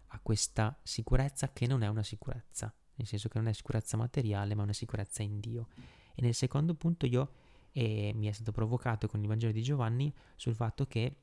[0.08, 4.54] a questa sicurezza che non è una sicurezza, nel senso che non è sicurezza materiale,
[4.54, 5.68] ma una sicurezza in Dio.
[6.14, 7.32] E nel secondo punto io
[7.72, 11.16] eh, mi è stato provocato con il Vangelo di Giovanni sul fatto che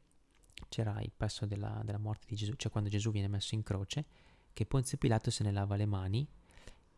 [0.70, 4.06] c'era il passo della, della morte di Gesù, cioè quando Gesù viene messo in croce,
[4.54, 6.26] che Ponzio Pilato se ne lava le mani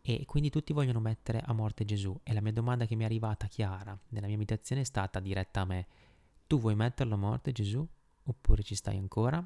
[0.09, 2.17] e quindi tutti vogliono mettere a morte Gesù.
[2.23, 5.59] E la mia domanda che mi è arrivata chiara nella mia meditazione è stata diretta
[5.59, 5.87] a me:
[6.47, 7.85] Tu vuoi metterlo a morte Gesù?
[8.23, 9.45] Oppure ci stai ancora?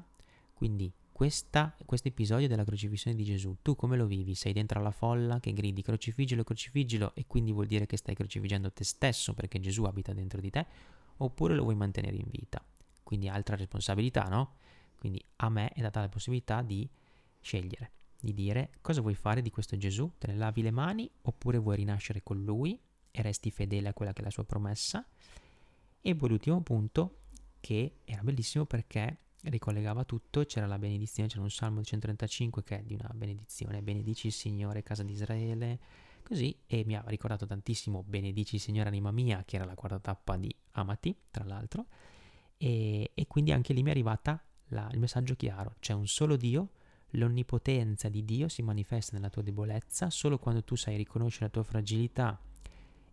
[0.54, 1.72] Quindi questo
[2.04, 4.36] episodio della crocifissione di Gesù, tu come lo vivi?
[4.36, 8.72] Sei dentro alla folla che gridi crocifiggilo, crocifiggilo e quindi vuol dire che stai crocifiggendo
[8.72, 10.64] te stesso perché Gesù abita dentro di te?
[11.16, 12.64] Oppure lo vuoi mantenere in vita?
[13.02, 14.54] Quindi altra responsabilità, no?
[14.96, 16.88] Quindi a me è data la possibilità di
[17.40, 17.90] scegliere
[18.22, 21.76] di dire cosa vuoi fare di questo Gesù, te ne lavi le mani oppure vuoi
[21.76, 22.78] rinascere con lui
[23.10, 25.04] e resti fedele a quella che è la sua promessa.
[26.00, 27.18] E poi l'ultimo punto,
[27.60, 32.82] che era bellissimo perché ricollegava tutto, c'era la benedizione, c'era un Salmo 135 che è
[32.82, 35.80] di una benedizione, benedici il Signore, casa di Israele,
[36.22, 39.98] così, e mi ha ricordato tantissimo benedici il Signore, anima mia, che era la quarta
[39.98, 41.86] tappa di Amati, tra l'altro,
[42.56, 46.36] e, e quindi anche lì mi è arrivata la, il messaggio chiaro, c'è un solo
[46.36, 46.70] Dio,
[47.12, 51.62] L'onnipotenza di Dio si manifesta nella tua debolezza solo quando tu sai riconoscere la tua
[51.62, 52.38] fragilità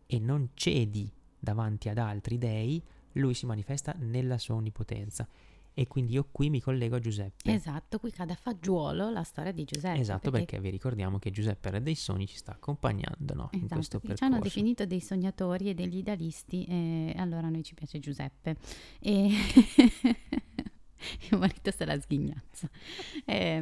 [0.06, 2.82] e non cedi davanti ad altri dei,
[3.14, 5.28] lui si manifesta nella sua onnipotenza.
[5.74, 7.54] E quindi io qui mi collego a Giuseppe.
[7.54, 10.00] Esatto, qui cade a fagiolo la storia di Giuseppe.
[10.00, 13.58] Esatto, perché, perché vi ricordiamo che Giuseppe Re dei Sogni ci sta accompagnando no, esatto,
[13.58, 14.26] in questo percorso.
[14.26, 18.58] Ci hanno definito dei sognatori e degli idealisti e allora a noi ci piace Giuseppe.
[19.00, 19.30] E
[21.30, 22.70] mio marito se la sghignazza.
[23.26, 23.56] Eh,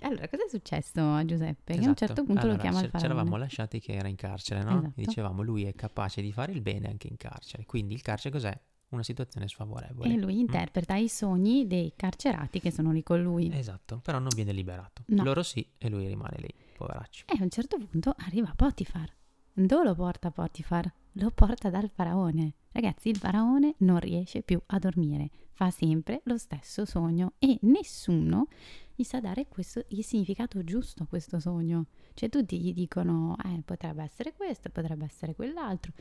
[0.00, 1.72] allora, cosa è successo a Giuseppe?
[1.72, 1.80] Esatto.
[1.80, 2.24] Che a un certo esatto.
[2.24, 2.98] punto allora, lo chiama il faraone.
[2.98, 4.78] Ci eravamo lasciati che era in carcere, no?
[4.78, 5.00] Esatto.
[5.00, 7.64] E dicevamo lui è capace di fare il bene anche in carcere.
[7.66, 8.58] Quindi il carcere cos'è?
[8.90, 10.08] Una situazione sfavorevole.
[10.08, 10.40] E lui mm?
[10.40, 10.98] interpreta mm?
[10.98, 13.50] i sogni dei carcerati che sono lì con lui.
[13.52, 15.02] Esatto, però non viene liberato.
[15.08, 15.22] No.
[15.24, 17.24] Loro sì, e lui rimane lì, poveracci.
[17.26, 19.14] E a un certo punto arriva Potifar.
[19.52, 20.90] Dove lo porta Potifar?
[21.12, 22.54] Lo porta dal faraone.
[22.72, 28.46] Ragazzi, il faraone non riesce più a dormire, fa sempre lo stesso sogno e nessuno
[28.94, 31.86] gli sa dare questo, il significato giusto a questo sogno.
[32.14, 35.92] Cioè tutti gli dicono, eh, potrebbe essere questo, potrebbe essere quell'altro.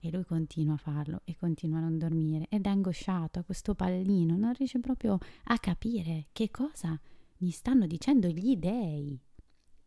[0.00, 3.76] E lui continua a farlo e continua a non dormire ed è angosciato, ha questo
[3.76, 7.00] pallino, non riesce proprio a capire che cosa
[7.36, 9.16] gli stanno dicendo gli dèi.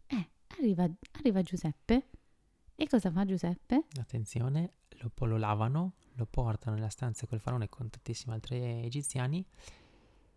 [0.07, 2.11] Eh, arriva, arriva Giuseppe.
[2.77, 3.87] E cosa fa Giuseppe?
[3.99, 9.45] Attenzione, lo, lo lavano, lo portano nella stanza col faraone con tantissimi altri egiziani.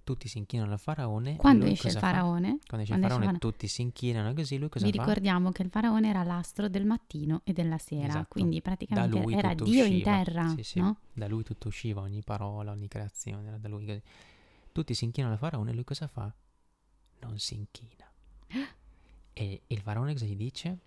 [0.03, 1.37] Tutti si inchinano al faraone.
[1.37, 2.59] Quando esce il faraone?
[2.59, 2.67] Fa?
[2.67, 4.59] Quando esce il faraone, tutti si inchinano così.
[4.59, 4.99] Lui cosa Vi fa?
[4.99, 8.27] ricordiamo che il faraone era l'astro del mattino e della sera, esatto.
[8.31, 9.87] quindi praticamente era Dio usciva.
[9.87, 10.49] in terra.
[10.49, 10.81] Sì, sì.
[10.81, 10.97] No?
[11.13, 14.03] Da lui tutto usciva, ogni parola, ogni creazione era da lui così.
[14.73, 16.33] Tutti si inchinano al faraone e lui cosa fa?
[17.21, 18.11] Non si inchina.
[19.33, 20.79] e il faraone cosa gli dice?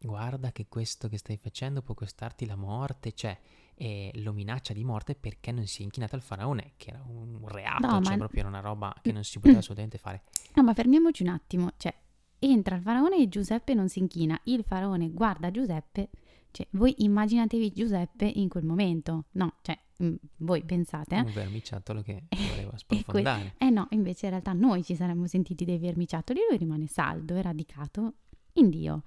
[0.00, 3.38] Guarda che questo che stai facendo può costarti la morte, cioè
[3.80, 7.46] e lo minaccia di morte perché non si è inchinata al faraone, che era un
[7.46, 8.18] reato, no, cioè ma...
[8.18, 10.24] proprio era una roba che non si poteva assolutamente fare.
[10.54, 11.94] No, ma fermiamoci un attimo, cioè
[12.40, 16.10] entra il faraone e Giuseppe non si inchina, il faraone guarda Giuseppe,
[16.50, 21.20] cioè voi immaginatevi Giuseppe in quel momento, no, cioè mh, voi pensate, eh?
[21.20, 23.54] Un vermiciattolo che voleva sprofondare.
[23.56, 27.36] Que- eh no, invece in realtà noi ci saremmo sentiti dei vermiciattoli, lui rimane saldo
[27.36, 28.14] e radicato
[28.54, 29.04] in Dio.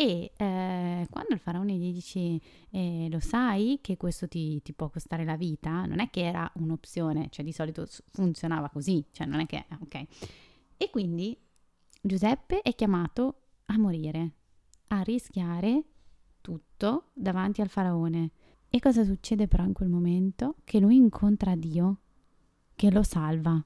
[0.00, 4.88] E eh, quando il faraone gli dice eh, lo sai che questo ti, ti, può
[4.88, 9.40] costare la vita, non è che era un'opzione, cioè di solito funzionava così, cioè non
[9.40, 10.06] è che, ok.
[10.78, 11.36] E quindi
[12.00, 14.32] Giuseppe è chiamato a morire,
[14.86, 15.84] a rischiare
[16.40, 18.30] tutto davanti al faraone.
[18.70, 20.54] E cosa succede però in quel momento?
[20.64, 21.98] Che lui incontra Dio,
[22.74, 23.62] che lo salva.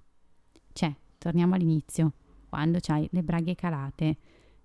[0.72, 2.14] Cioè, torniamo all'inizio,
[2.48, 4.16] quando c'hai le braghe calate,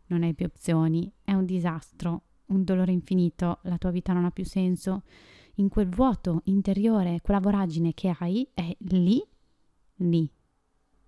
[0.09, 4.31] non hai più opzioni, è un disastro, un dolore infinito, la tua vita non ha
[4.31, 5.03] più senso.
[5.55, 9.21] In quel vuoto interiore, quella voragine che hai, è lì,
[9.95, 10.31] lì.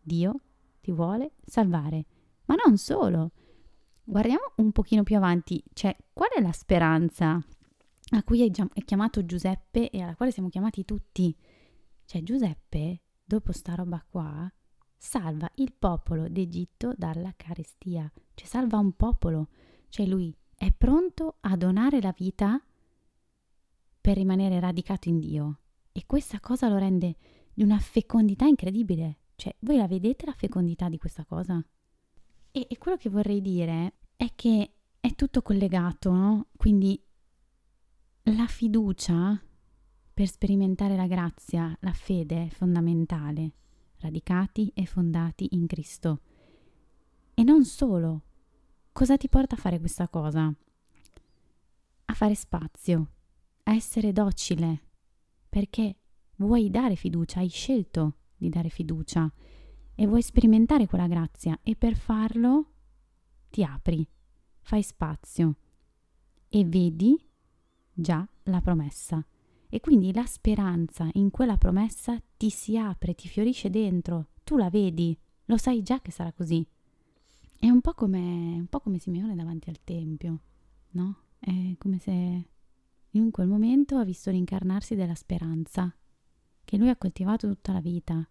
[0.02, 0.42] Dio
[0.82, 2.06] ti vuole salvare.
[2.46, 3.32] Ma non solo.
[4.04, 7.42] Guardiamo un pochino più avanti, cioè qual è la speranza
[8.14, 8.52] a cui è
[8.84, 11.34] chiamato Giuseppe e alla quale siamo chiamati tutti?
[12.04, 14.52] Cioè Giuseppe, dopo sta roba qua,
[15.04, 19.48] salva il popolo d'Egitto dalla carestia, cioè salva un popolo,
[19.90, 22.64] cioè lui è pronto a donare la vita
[24.00, 25.60] per rimanere radicato in Dio.
[25.92, 27.16] E questa cosa lo rende
[27.52, 31.62] di una fecondità incredibile, cioè voi la vedete la fecondità di questa cosa?
[32.52, 36.48] E, e quello che vorrei dire è che è tutto collegato, no?
[36.56, 37.04] Quindi
[38.26, 39.42] la fiducia
[40.14, 43.54] per sperimentare la grazia, la fede è fondamentale
[44.02, 46.22] radicati e fondati in Cristo.
[47.34, 48.24] E non solo.
[48.92, 50.54] Cosa ti porta a fare questa cosa?
[52.06, 53.12] A fare spazio,
[53.64, 54.82] a essere docile,
[55.48, 55.96] perché
[56.36, 59.32] vuoi dare fiducia, hai scelto di dare fiducia
[59.96, 62.72] e vuoi sperimentare quella grazia e per farlo
[63.50, 64.08] ti apri,
[64.62, 65.56] fai spazio
[66.50, 67.18] e vedi
[67.94, 69.26] già la promessa.
[69.74, 74.70] E quindi la speranza in quella promessa ti si apre, ti fiorisce dentro, tu la
[74.70, 76.68] vedi, lo sai già che sarà così.
[77.58, 80.40] È un po' come, un po come Simeone davanti al Tempio,
[80.92, 81.16] no?
[81.40, 82.50] È come se
[83.12, 85.96] in quel momento ha visto l'incarnarsi della speranza,
[86.66, 88.28] che lui ha coltivato tutta la vita.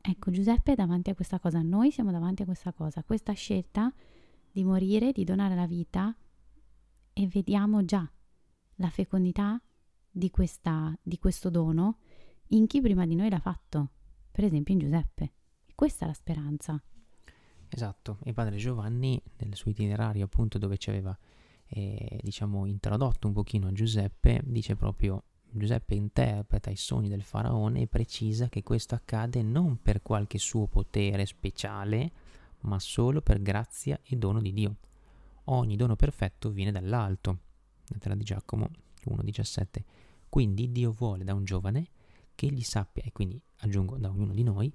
[0.00, 3.92] Ecco, Giuseppe è davanti a questa cosa, noi siamo davanti a questa cosa, questa scelta
[4.50, 6.16] di morire, di donare la vita
[7.12, 8.10] e vediamo già
[8.76, 9.60] la fecondità
[10.18, 11.98] di, questa, di questo dono
[12.48, 13.90] in chi prima di noi l'ha fatto,
[14.32, 15.32] per esempio in Giuseppe.
[15.64, 16.82] E questa è la speranza.
[17.68, 21.16] Esatto, e padre Giovanni nel suo itinerario appunto dove ci aveva
[21.66, 27.82] eh, diciamo introdotto un pochino a Giuseppe, dice proprio Giuseppe interpreta i sogni del faraone
[27.82, 32.10] e precisa che questo accade non per qualche suo potere speciale,
[32.62, 34.76] ma solo per grazia e dono di Dio.
[35.44, 37.38] Ogni dono perfetto viene dall'alto.
[37.86, 38.68] Lettera di Giacomo
[39.04, 40.07] 1,17.
[40.28, 41.88] Quindi Dio vuole da un giovane
[42.34, 44.72] che gli sappia, e quindi aggiungo da ognuno di noi,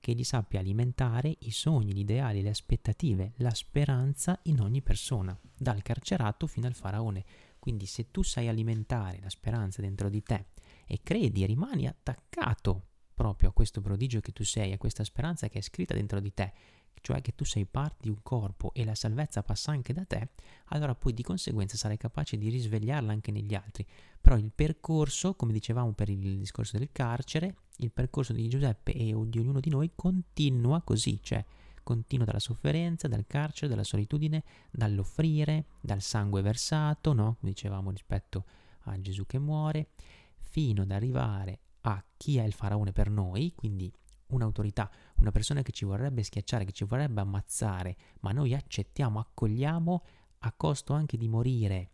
[0.00, 5.38] che gli sappia alimentare i sogni, gli ideali, le aspettative, la speranza in ogni persona,
[5.56, 7.24] dal carcerato fino al faraone.
[7.58, 10.46] Quindi se tu sai alimentare la speranza dentro di te
[10.86, 15.48] e credi e rimani attaccato proprio a questo prodigio che tu sei, a questa speranza
[15.48, 16.52] che è scritta dentro di te,
[17.00, 20.30] cioè che tu sei parte di un corpo e la salvezza passa anche da te,
[20.66, 23.86] allora poi di conseguenza sarai capace di risvegliarla anche negli altri.
[24.20, 29.14] Però il percorso, come dicevamo per il discorso del carcere, il percorso di Giuseppe e
[29.26, 31.44] di ognuno di noi continua così, cioè
[31.82, 37.36] continua dalla sofferenza, dal carcere, dalla solitudine, dall'offrire, dal sangue versato, no?
[37.40, 38.44] Come dicevamo rispetto
[38.82, 39.88] a Gesù che muore,
[40.36, 43.92] fino ad arrivare a chi è il faraone per noi, quindi
[44.36, 50.04] un'autorità, una persona che ci vorrebbe schiacciare, che ci vorrebbe ammazzare, ma noi accettiamo, accogliamo
[50.40, 51.90] a costo anche di morire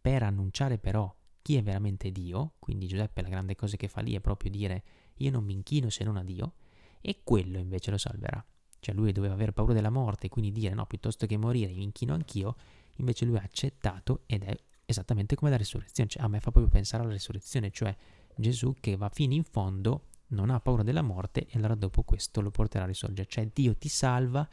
[0.00, 4.14] per annunciare però chi è veramente Dio, quindi Giuseppe la grande cosa che fa lì
[4.14, 4.84] è proprio dire
[5.16, 6.54] io non mi inchino se non a Dio,
[7.00, 8.44] e quello invece lo salverà.
[8.80, 12.14] Cioè lui doveva aver paura della morte, quindi dire no, piuttosto che morire mi inchino
[12.14, 12.56] anch'io,
[12.96, 16.72] invece lui ha accettato ed è esattamente come la resurrezione, cioè a me fa proprio
[16.72, 17.94] pensare alla resurrezione, cioè
[18.36, 22.40] Gesù che va fino in fondo non ha paura della morte e allora dopo questo
[22.40, 23.28] lo porterà a risorgere.
[23.28, 24.46] Cioè Dio ti salva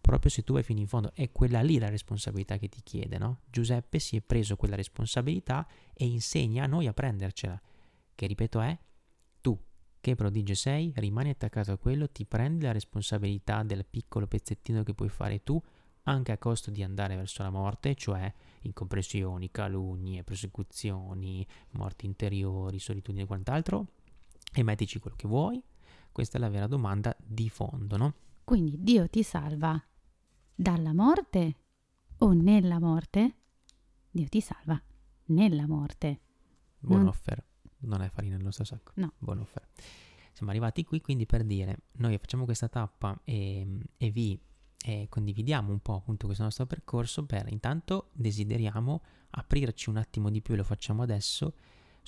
[0.00, 1.12] proprio se tu vai fino in fondo.
[1.14, 3.40] È quella lì la responsabilità che ti chiede, no?
[3.48, 7.60] Giuseppe si è preso quella responsabilità e insegna a noi a prendercela.
[8.14, 8.78] Che ripeto è,
[9.40, 9.58] tu
[10.00, 14.94] che prodigio sei, rimani attaccato a quello, ti prendi la responsabilità del piccolo pezzettino che
[14.94, 15.62] puoi fare tu,
[16.04, 23.24] anche a costo di andare verso la morte, cioè incompressioni, calunnie, persecuzioni, morti interiori, solitudine
[23.24, 23.86] e quant'altro,
[24.52, 25.62] e mettici quello che vuoi?
[26.12, 28.14] Questa è la vera domanda di fondo, no?
[28.44, 29.80] Quindi Dio ti salva
[30.54, 31.56] dalla morte
[32.18, 33.36] o nella morte?
[34.10, 34.80] Dio ti salva
[35.26, 36.20] nella morte.
[36.78, 37.08] Buon non...
[37.08, 37.44] offer,
[37.80, 38.92] non è farina nel nostro sacco.
[38.96, 39.12] No.
[39.18, 39.66] Buon offer.
[40.32, 44.40] Siamo arrivati qui quindi per dire, noi facciamo questa tappa e, e vi
[44.82, 50.40] eh, condividiamo un po' appunto questo nostro percorso per intanto desideriamo aprirci un attimo di
[50.40, 51.54] più, lo facciamo adesso,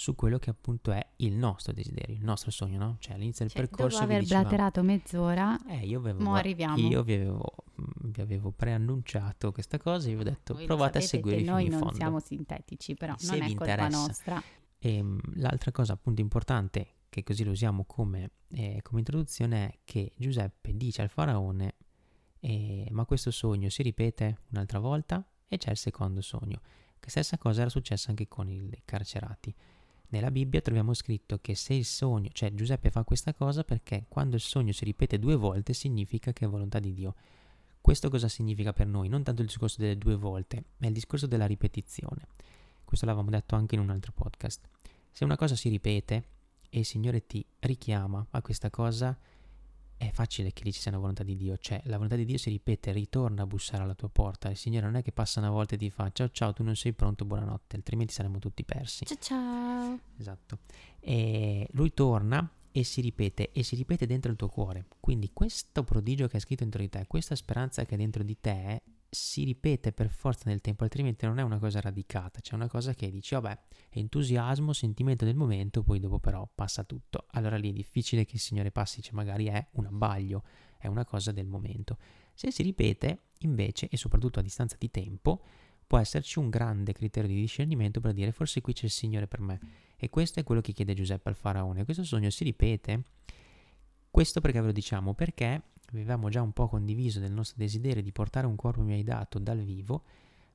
[0.02, 2.96] su quello che appunto è il nostro desiderio, il nostro sogno, no?
[2.98, 6.76] Cioè all'inizio del Cioè, percorso dopo aver blaterato mezz'ora, eh, io avevo, Mo arriviamo.
[6.76, 11.00] io vi avevo, vi avevo preannunciato questa cosa e vi ho detto voi provate a
[11.02, 11.94] seguire fino noi in non fondo.
[11.94, 13.96] siamo sintetici, però Se non è colpa interessa.
[13.96, 14.42] nostra.
[14.78, 19.78] E mh, l'altra cosa appunto importante, che così lo usiamo come, eh, come introduzione, è
[19.84, 21.76] che Giuseppe dice al faraone,
[22.40, 25.24] eh, ma questo sogno si ripete un'altra volta?
[25.46, 26.60] E c'è il secondo sogno.
[26.98, 29.54] Che stessa cosa era successa anche con i carcerati.
[30.12, 34.36] Nella Bibbia troviamo scritto che se il sogno, cioè Giuseppe fa questa cosa perché quando
[34.36, 37.14] il sogno si ripete due volte significa che è volontà di Dio.
[37.80, 39.08] Questo cosa significa per noi?
[39.08, 42.26] Non tanto il discorso delle due volte, ma il discorso della ripetizione.
[42.84, 44.68] Questo l'avevamo detto anche in un altro podcast.
[45.10, 46.24] Se una cosa si ripete
[46.68, 49.18] e il Signore ti richiama a questa cosa,
[50.06, 51.56] è facile che lì ci sia una volontà di Dio.
[51.56, 54.50] Cioè, la volontà di Dio si ripete, ritorna a bussare alla tua porta.
[54.50, 56.74] Il Signore non è che passa una volta e ti fa ciao ciao, tu non
[56.74, 59.04] sei pronto, buonanotte, altrimenti saremmo tutti persi.
[59.04, 60.00] Ciao ciao.
[60.18, 60.58] Esatto.
[60.98, 64.86] E lui torna e si ripete, e si ripete dentro il tuo cuore.
[64.98, 68.36] Quindi questo prodigio che è scritto dentro di te, questa speranza che è dentro di
[68.40, 68.82] te,
[69.14, 72.94] si ripete per forza nel tempo, altrimenti non è una cosa radicata, c'è una cosa
[72.94, 73.58] che dici, vabbè,
[73.90, 77.26] entusiasmo, sentimento del momento, poi dopo però passa tutto.
[77.32, 80.44] Allora lì è difficile che il Signore passi, cioè magari è un abbaglio,
[80.78, 81.98] è una cosa del momento.
[82.32, 85.42] Se si ripete, invece, e soprattutto a distanza di tempo,
[85.86, 89.40] può esserci un grande criterio di discernimento per dire forse qui c'è il Signore per
[89.40, 89.60] me.
[89.96, 91.84] E questo è quello che chiede Giuseppe al faraone.
[91.84, 93.02] Questo sogno si ripete.
[94.10, 95.12] Questo perché ve lo diciamo?
[95.12, 99.04] Perché avevamo già un po' condiviso del nostro desiderio di portare un corpo mi hai
[99.04, 100.02] dato dal vivo,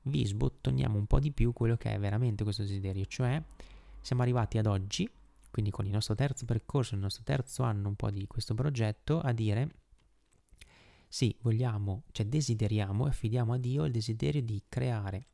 [0.03, 3.41] vi sbottoniamo un po' di più quello che è veramente questo desiderio, cioè
[4.01, 5.09] siamo arrivati ad oggi,
[5.51, 9.19] quindi con il nostro terzo percorso, il nostro terzo anno un po' di questo progetto,
[9.19, 9.71] a dire
[11.07, 15.27] sì, vogliamo, cioè desideriamo e affidiamo a Dio il desiderio di creare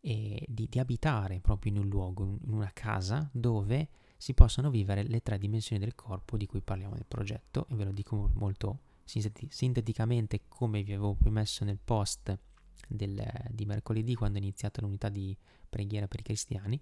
[0.00, 5.02] e di, di abitare proprio in un luogo, in una casa dove si possano vivere
[5.02, 8.80] le tre dimensioni del corpo di cui parliamo nel progetto e ve lo dico molto
[9.08, 12.38] sinteticamente come vi avevo poi messo nel post
[12.86, 15.36] del, di mercoledì quando è iniziata l'unità di
[15.68, 16.80] preghiera per i cristiani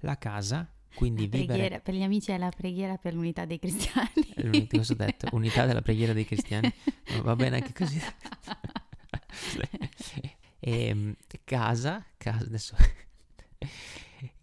[0.00, 3.58] la casa quindi La vivere preghiera, per gli amici è la preghiera per l'unità dei
[3.58, 4.10] cristiani.
[4.36, 5.28] L'unità, cosa ho detto?
[5.36, 6.72] Unità della preghiera dei cristiani.
[7.22, 8.00] Va bene anche così.
[10.58, 12.74] e, casa, casa, adesso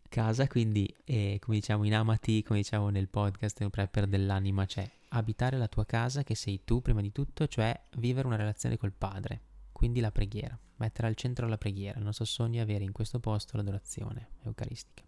[0.07, 4.89] casa, quindi eh, come diciamo in Amati, come diciamo nel podcast nel prepper dell'anima, cioè
[5.17, 8.93] abitare la tua casa che sei tu prima di tutto, cioè vivere una relazione col
[8.93, 12.91] Padre, quindi la preghiera, mettere al centro la preghiera, il nostro sogno è avere in
[12.91, 15.03] questo posto l'adorazione eucaristica.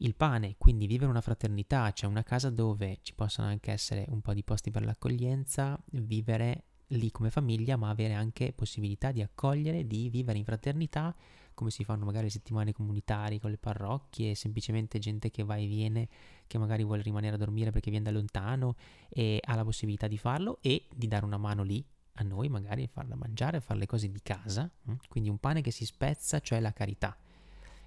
[0.00, 4.20] Il pane, quindi vivere una fraternità, cioè una casa dove ci possono anche essere un
[4.20, 9.86] po' di posti per l'accoglienza, vivere lì come famiglia, ma avere anche possibilità di accogliere,
[9.86, 11.14] di vivere in fraternità,
[11.58, 15.66] come si fanno magari le settimane comunitarie con le parrocchie, semplicemente gente che va e
[15.66, 16.08] viene,
[16.46, 18.76] che magari vuole rimanere a dormire perché viene da lontano
[19.08, 22.86] e ha la possibilità di farlo e di dare una mano lì a noi, magari
[22.86, 24.70] farla mangiare, fare le cose di casa.
[24.88, 24.94] mm?
[25.08, 27.18] Quindi un pane che si spezza, cioè la carità.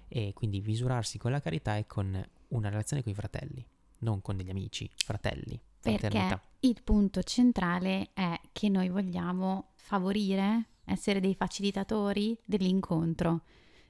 [0.06, 3.66] E quindi misurarsi con la carità e con una relazione con i fratelli,
[4.00, 6.26] non con degli amici, fratelli, fraternità.
[6.28, 13.44] Perché il punto centrale è che noi vogliamo favorire, essere dei facilitatori dell'incontro.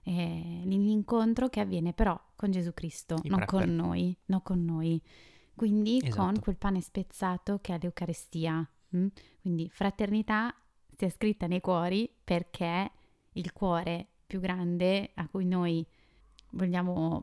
[0.05, 3.61] Eh, l'incontro che avviene però con Gesù Cristo, I non prepper.
[3.67, 5.01] con noi, non con noi.
[5.55, 6.41] Quindi con Esatto.
[6.41, 8.69] quel pane spezzato che è l'Eucarestia.
[8.97, 9.07] mm?
[9.41, 10.55] Quindi fraternità
[10.97, 12.91] sia scritta nei cuori perché
[13.33, 15.87] il cuore più grande a cui noi
[16.53, 17.23] vogliamo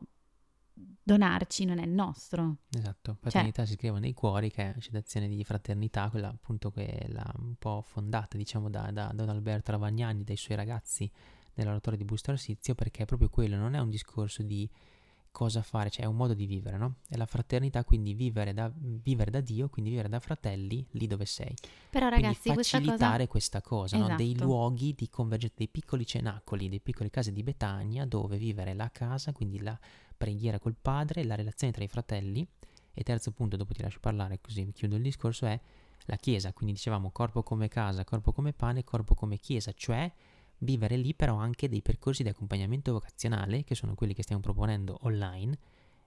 [1.02, 2.58] donarci non è il nostro.
[2.70, 7.08] Esatto, fraternità si scrive nei cuori, che è citazione di fraternità, quella appunto che è
[7.08, 11.10] la, un po' fondata, diciamo, da, da Don Alberto Ravagnani, dai suoi ragazzi
[11.54, 14.68] nell'oratorio di Busto Arsizio, perché è proprio quello, non è un discorso di
[15.32, 16.96] cosa fare, cioè è un modo di vivere, no?
[17.08, 21.24] È la fraternità, quindi vivere da, vivere da Dio, quindi vivere da fratelli lì dove
[21.24, 21.54] sei.
[21.90, 24.16] Però Quindi ragazzi, questa cosa facilitare questa cosa, no?
[24.16, 24.44] dei Esatto.
[24.44, 29.32] luoghi di convergenza, dei piccoli cenacoli, dei piccole case di Betania dove vivere la casa,
[29.32, 29.78] quindi la
[30.16, 32.46] preghiera col padre, la relazione tra i fratelli.
[32.92, 35.58] E terzo punto, dopo ti lascio parlare così chiudo il discorso, è
[36.06, 36.52] la chiesa.
[36.52, 40.10] Quindi dicevamo corpo come casa, corpo come pane, corpo come chiesa, cioè
[40.60, 44.98] vivere lì però anche dei percorsi di accompagnamento vocazionale, che sono quelli che stiamo proponendo
[45.02, 45.58] online,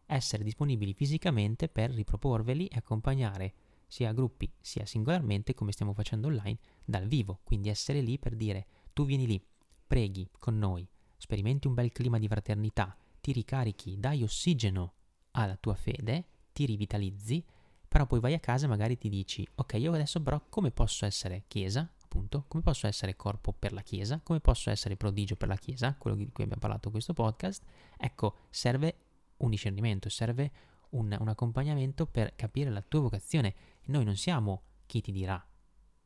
[0.06, 3.54] essere disponibili fisicamente per riproporveli e accompagnare
[3.88, 8.66] sia gruppi sia singolarmente come stiamo facendo online dal vivo, quindi essere lì per dire
[8.92, 9.44] tu vieni lì,
[9.86, 10.88] preghi con noi,
[11.18, 14.94] sperimenti un bel clima di fraternità, ti ricarichi, dai ossigeno
[15.32, 17.44] alla tua fede, ti rivitalizzi,
[17.88, 21.06] però poi vai a casa e magari ti dici ok io adesso però come posso
[21.06, 21.88] essere chiesa?
[22.14, 25.96] Appunto, come posso essere corpo per la Chiesa, come posso essere prodigio per la Chiesa,
[25.98, 27.64] quello di cui abbiamo parlato in questo podcast,
[27.98, 28.98] ecco, serve
[29.38, 30.52] un discernimento, serve
[30.92, 33.56] un, un accompagnamento per capire la tua vocazione.
[33.86, 35.44] Noi non siamo chi ti dirà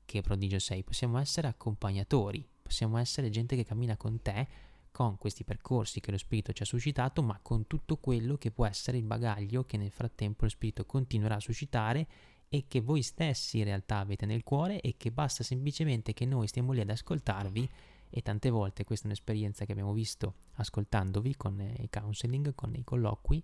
[0.05, 4.47] che prodigio sei, possiamo essere accompagnatori, possiamo essere gente che cammina con te,
[4.91, 8.65] con questi percorsi che lo Spirito ci ha suscitato, ma con tutto quello che può
[8.65, 12.07] essere il bagaglio che nel frattempo lo Spirito continuerà a suscitare
[12.49, 16.47] e che voi stessi in realtà avete nel cuore e che basta semplicemente che noi
[16.47, 17.69] stiamo lì ad ascoltarvi
[18.09, 22.83] e tante volte questa è un'esperienza che abbiamo visto ascoltandovi con i counseling, con i
[22.83, 23.43] colloqui,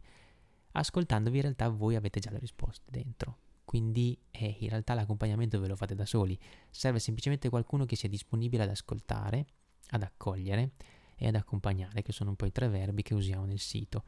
[0.71, 3.37] ascoltandovi in realtà voi avete già le risposte dentro.
[3.65, 6.37] Quindi eh, in realtà l'accompagnamento ve lo fate da soli,
[6.69, 9.45] serve semplicemente qualcuno che sia disponibile ad ascoltare,
[9.89, 10.71] ad accogliere
[11.15, 14.03] e ad accompagnare, che sono un po' i tre verbi che usiamo nel sito.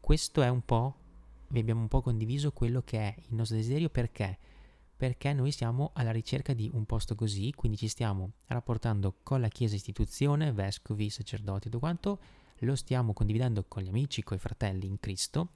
[0.00, 0.96] Questo è un po',
[1.48, 4.38] vi abbiamo un po' condiviso quello che è il nostro desiderio perché?
[4.96, 9.48] Perché noi siamo alla ricerca di un posto così, quindi ci stiamo rapportando con la
[9.48, 12.18] Chiesa istituzione, vescovi, sacerdoti e tutto quanto,
[12.60, 15.50] lo stiamo condividendo con gli amici, con i fratelli in Cristo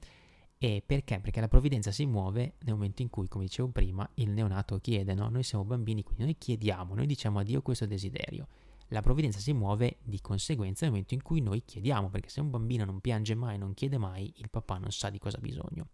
[0.63, 1.19] e perché?
[1.19, 5.13] Perché la provvidenza si muove nel momento in cui, come dicevo prima, il neonato chiede,
[5.13, 5.27] no?
[5.27, 8.47] Noi siamo bambini, quindi noi chiediamo, noi diciamo a Dio questo desiderio.
[8.93, 12.51] La provvidenza si muove di conseguenza nel momento in cui noi chiediamo, perché se un
[12.51, 15.87] bambino non piange mai, non chiede mai, il papà non sa di cosa ha bisogno.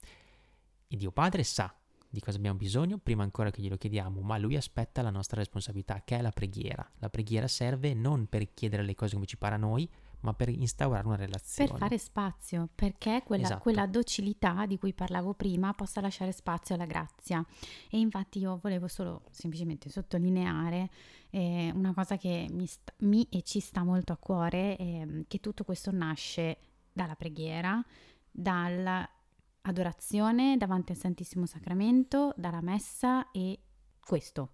[0.85, 1.73] E Dio Padre sa
[2.09, 6.01] di cosa abbiamo bisogno prima ancora che glielo chiediamo, ma lui aspetta la nostra responsabilità,
[6.03, 6.85] che è la preghiera.
[6.97, 9.89] La preghiera serve non per chiedere le cose come ci pare a noi,
[10.21, 11.69] ma per instaurare una relazione.
[11.69, 13.61] Per fare spazio, perché quella, Esatto.
[13.61, 17.43] quella docilità di cui parlavo prima possa lasciare spazio alla grazia.
[17.89, 20.89] E infatti io volevo solo semplicemente sottolineare
[21.29, 25.39] eh, una cosa che mi, sta- mi e ci sta molto a cuore, ehm, che
[25.39, 26.57] tutto questo nasce
[26.91, 27.83] dalla preghiera,
[28.31, 33.59] dall'adorazione davanti al Santissimo Sacramento, dalla messa e
[33.99, 34.53] questo.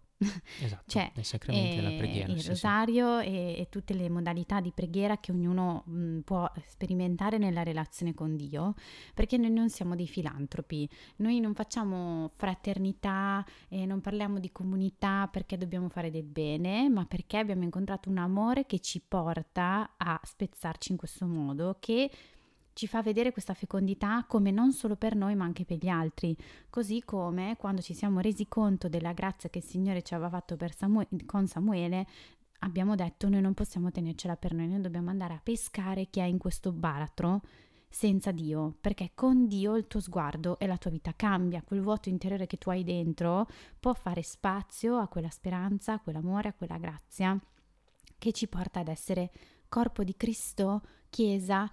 [0.62, 2.32] Esatto, Cioè, nei sacramenti della eh, preghiera.
[2.32, 2.50] il sì, sì.
[2.50, 8.14] rosario E, e tutte le modalità di preghiera che ognuno mh, può sperimentare nella relazione
[8.14, 8.74] con Dio,
[9.14, 15.28] perché noi non siamo dei filantropi, noi non facciamo fraternità e non parliamo di comunità
[15.32, 20.20] perché dobbiamo fare del bene, ma perché abbiamo incontrato un amore che ci porta a
[20.24, 22.10] spezzarci in questo modo, che
[22.76, 26.36] ci fa vedere questa fecondità come non solo per noi ma anche per gli altri,
[26.70, 30.58] così come quando ci siamo resi conto della grazia che il Signore ci aveva fatto
[30.76, 32.06] Samu- con Samuele,
[32.60, 36.26] abbiamo detto noi non possiamo tenercela per noi, noi dobbiamo andare a pescare chi è
[36.26, 37.44] in questo baratro
[37.88, 42.10] senza Dio, perché con Dio il tuo sguardo e la tua vita cambia, quel vuoto
[42.10, 43.48] interiore che tu hai dentro
[43.80, 47.40] può fare spazio a quella speranza, a quell'amore, a quella grazia
[48.18, 49.32] che ci porta ad essere
[49.70, 51.72] corpo di Cristo, Chiesa,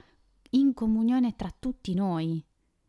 [0.54, 2.44] in comunione tra tutti noi.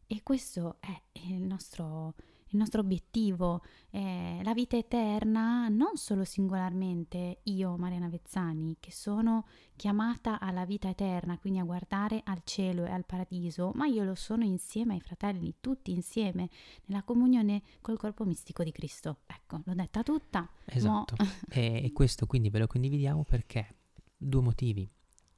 [0.05, 2.14] E questo è il nostro,
[2.49, 9.47] il nostro obiettivo, è la vita eterna, non solo singolarmente io, Mariana Vezzani, che sono
[9.76, 14.14] chiamata alla vita eterna, quindi a guardare al cielo e al paradiso, ma io lo
[14.14, 16.49] sono insieme ai fratelli, tutti insieme,
[16.86, 19.20] nella comunione col corpo mistico di Cristo.
[19.26, 20.47] Ecco, l'ho detta tutta.
[20.66, 21.16] Esatto.
[21.18, 23.78] Mo- e questo quindi ve lo condividiamo perché
[24.16, 24.88] due motivi.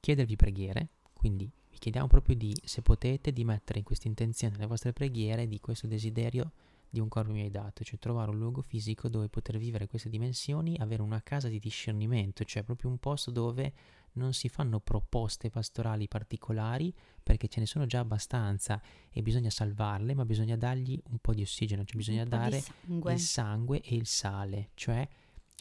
[0.00, 4.66] Chiedervi preghiere, quindi vi chiediamo proprio di, se potete, di mettere in questa intenzione nelle
[4.66, 6.52] vostre preghiere di questo desiderio
[6.88, 10.08] di un corpo mi hai dato, cioè trovare un luogo fisico dove poter vivere queste
[10.08, 13.72] dimensioni, avere una casa di discernimento, cioè proprio un posto dove
[14.12, 20.14] non si fanno proposte pastorali particolari perché ce ne sono già abbastanza e bisogna salvarle,
[20.14, 23.12] ma bisogna dargli un po' di ossigeno, cioè bisogna dare sangue.
[23.12, 25.06] il sangue e il sale, cioè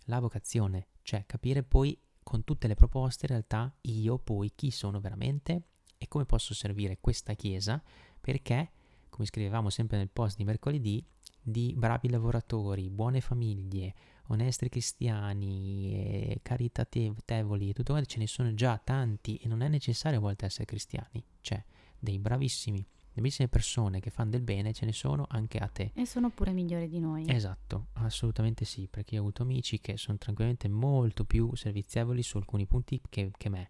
[0.05, 5.01] la vocazione, cioè capire poi con tutte le proposte in realtà io poi chi sono
[5.01, 5.63] veramente
[5.97, 7.81] e come posso servire questa chiesa
[8.19, 8.71] perché,
[9.09, 11.05] come scrivevamo sempre nel post di mercoledì,
[11.41, 13.93] di bravi lavoratori, buone famiglie,
[14.27, 19.67] onesti cristiani, eh, caritatevoli e tutto quanto ce ne sono già tanti e non è
[19.67, 21.63] necessario a volte essere cristiani, cioè
[21.99, 22.83] dei bravissimi,
[23.13, 25.91] bravissime persone che fanno del bene ce ne sono anche a te.
[25.93, 27.29] E sono pure migliori di noi.
[27.29, 32.37] Esatto, assolutamente sì, perché io ho avuto amici che sono tranquillamente molto più servizievoli su
[32.37, 33.69] alcuni punti che, che me.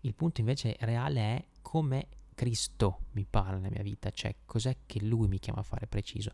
[0.00, 5.00] Il punto invece reale è come Cristo mi parla nella mia vita, cioè cos'è che
[5.02, 6.32] Lui mi chiama a fare preciso.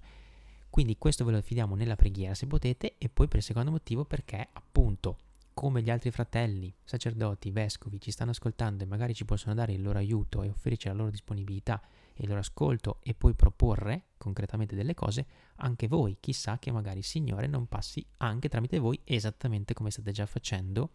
[0.70, 4.04] Quindi questo ve lo affidiamo nella preghiera se potete e poi per il secondo motivo
[4.04, 5.18] perché appunto
[5.54, 9.82] come gli altri fratelli, sacerdoti, vescovi ci stanno ascoltando e magari ci possono dare il
[9.82, 11.82] loro aiuto e offrirci la loro disponibilità
[12.14, 15.26] e il loro ascolto e poi proporre concretamente delle cose,
[15.56, 20.12] anche voi, chissà che magari il Signore non passi anche tramite voi esattamente come state
[20.12, 20.90] già facendo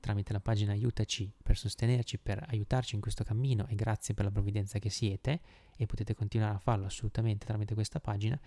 [0.00, 4.30] tramite la pagina aiutaci per sostenerci, per aiutarci in questo cammino e grazie per la
[4.30, 5.40] provvidenza che siete
[5.76, 8.38] e potete continuare a farlo assolutamente tramite questa pagina,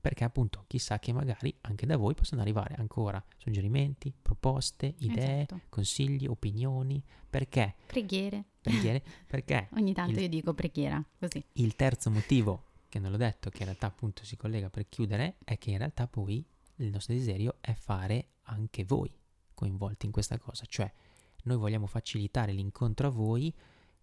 [0.00, 5.60] perché appunto chissà che magari anche da voi possono arrivare ancora suggerimenti, proposte, idee, Esatto.
[5.68, 7.74] consigli, opinioni, perché?
[7.86, 8.44] Preghiere.
[8.60, 9.02] Preghiere?
[9.26, 11.44] Perché Ogni tanto Il- io dico preghiera, così.
[11.54, 15.36] il terzo motivo, che non l'ho detto, che in realtà appunto si collega per chiudere,
[15.44, 16.44] è che in realtà poi
[16.76, 19.10] il nostro desiderio è fare anche voi
[19.58, 20.90] coinvolti in questa cosa, cioè
[21.42, 23.52] noi vogliamo facilitare l'incontro a voi,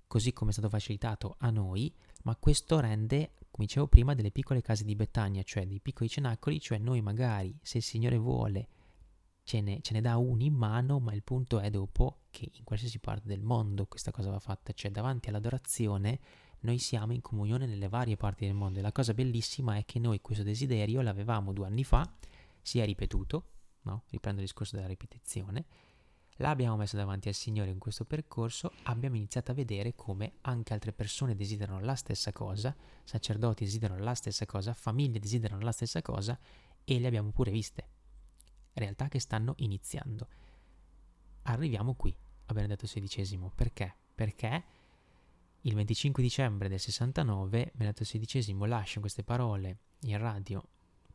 [0.05, 1.93] così come è stato facilitato a noi,
[2.23, 6.59] ma questo rende, come dicevo prima, delle piccole case di Betania, cioè dei piccoli cenacoli,
[6.59, 8.67] cioè noi magari, se il Signore vuole,
[9.43, 12.65] ce ne, ce ne dà uno in mano, ma il punto è dopo che in
[12.65, 16.19] qualsiasi parte del mondo questa cosa va fatta, cioè davanti all'adorazione
[16.61, 18.79] noi siamo in comunione nelle varie parti del mondo.
[18.79, 22.11] E la cosa bellissima è che noi questo desiderio l'avevamo due anni fa,
[22.61, 23.51] si è ripetuto,
[23.85, 24.03] no?
[24.09, 25.65] riprendo il discorso della ripetizione,
[26.37, 30.91] l'abbiamo messo davanti al Signore in questo percorso, abbiamo iniziato a vedere come anche altre
[30.91, 36.37] persone desiderano la stessa cosa, sacerdoti desiderano la stessa cosa, famiglie desiderano la stessa cosa
[36.83, 37.87] e le abbiamo pure viste,
[38.73, 40.27] realtà che stanno iniziando.
[41.43, 42.15] Arriviamo qui
[42.47, 43.95] a Benedetto XVI, perché?
[44.13, 44.63] Perché
[45.61, 50.63] il 25 dicembre del 69 Benedetto XVI lascia queste parole in radio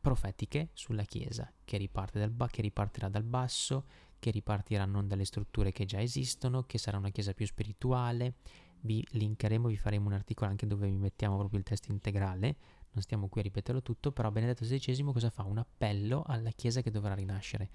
[0.01, 3.85] profetiche sulla Chiesa, che, dal ba- che ripartirà dal basso,
[4.19, 8.35] che ripartirà non dalle strutture che già esistono, che sarà una Chiesa più spirituale.
[8.81, 12.57] Vi linkeremo, vi faremo un articolo anche dove vi mettiamo proprio il testo integrale,
[12.93, 15.43] non stiamo qui a ripeterlo tutto, però Benedetto XVI cosa fa?
[15.43, 17.69] Un appello alla Chiesa che dovrà rinascere.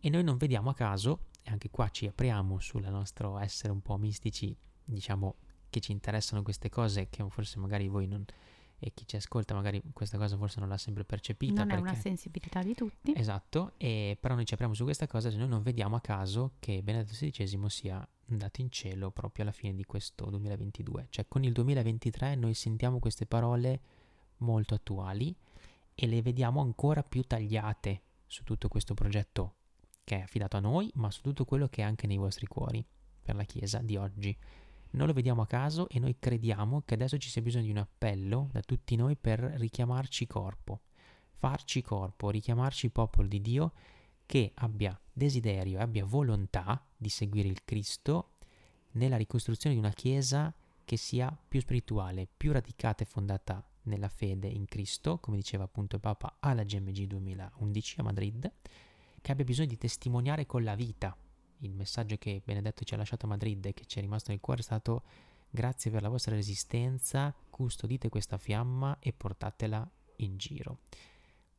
[0.00, 3.80] E noi non vediamo a caso, e anche qua ci apriamo sul nostro essere un
[3.80, 5.36] po' mistici, diciamo
[5.68, 8.24] che ci interessano queste cose che forse magari voi non
[8.82, 11.90] e chi ci ascolta magari questa cosa forse non l'ha sempre percepita non è perché
[11.90, 13.12] una sensibilità di tutti.
[13.14, 16.54] esatto e però noi ci apriamo su questa cosa e noi non vediamo a caso
[16.58, 21.44] che Benedetto XVI sia andato in cielo proprio alla fine di questo 2022 cioè con
[21.44, 23.80] il 2023 noi sentiamo queste parole
[24.38, 25.36] molto attuali
[25.94, 29.56] e le vediamo ancora più tagliate su tutto questo progetto
[30.04, 32.82] che è affidato a noi ma su tutto quello che è anche nei vostri cuori
[33.20, 34.36] per la Chiesa di oggi
[34.92, 37.78] non lo vediamo a caso e noi crediamo che adesso ci sia bisogno di un
[37.78, 40.80] appello da tutti noi per richiamarci corpo,
[41.32, 43.72] farci corpo, richiamarci popolo di Dio
[44.26, 48.36] che abbia desiderio abbia volontà di seguire il Cristo
[48.92, 54.48] nella ricostruzione di una Chiesa che sia più spirituale, più radicata e fondata nella fede
[54.48, 58.52] in Cristo, come diceva appunto il Papa alla GMG 2011 a Madrid,
[59.20, 61.16] che abbia bisogno di testimoniare con la vita
[61.60, 64.40] il messaggio che Benedetto ci ha lasciato a Madrid e che ci è rimasto nel
[64.40, 65.02] cuore è stato
[65.48, 70.80] grazie per la vostra resistenza, custodite questa fiamma e portatela in giro.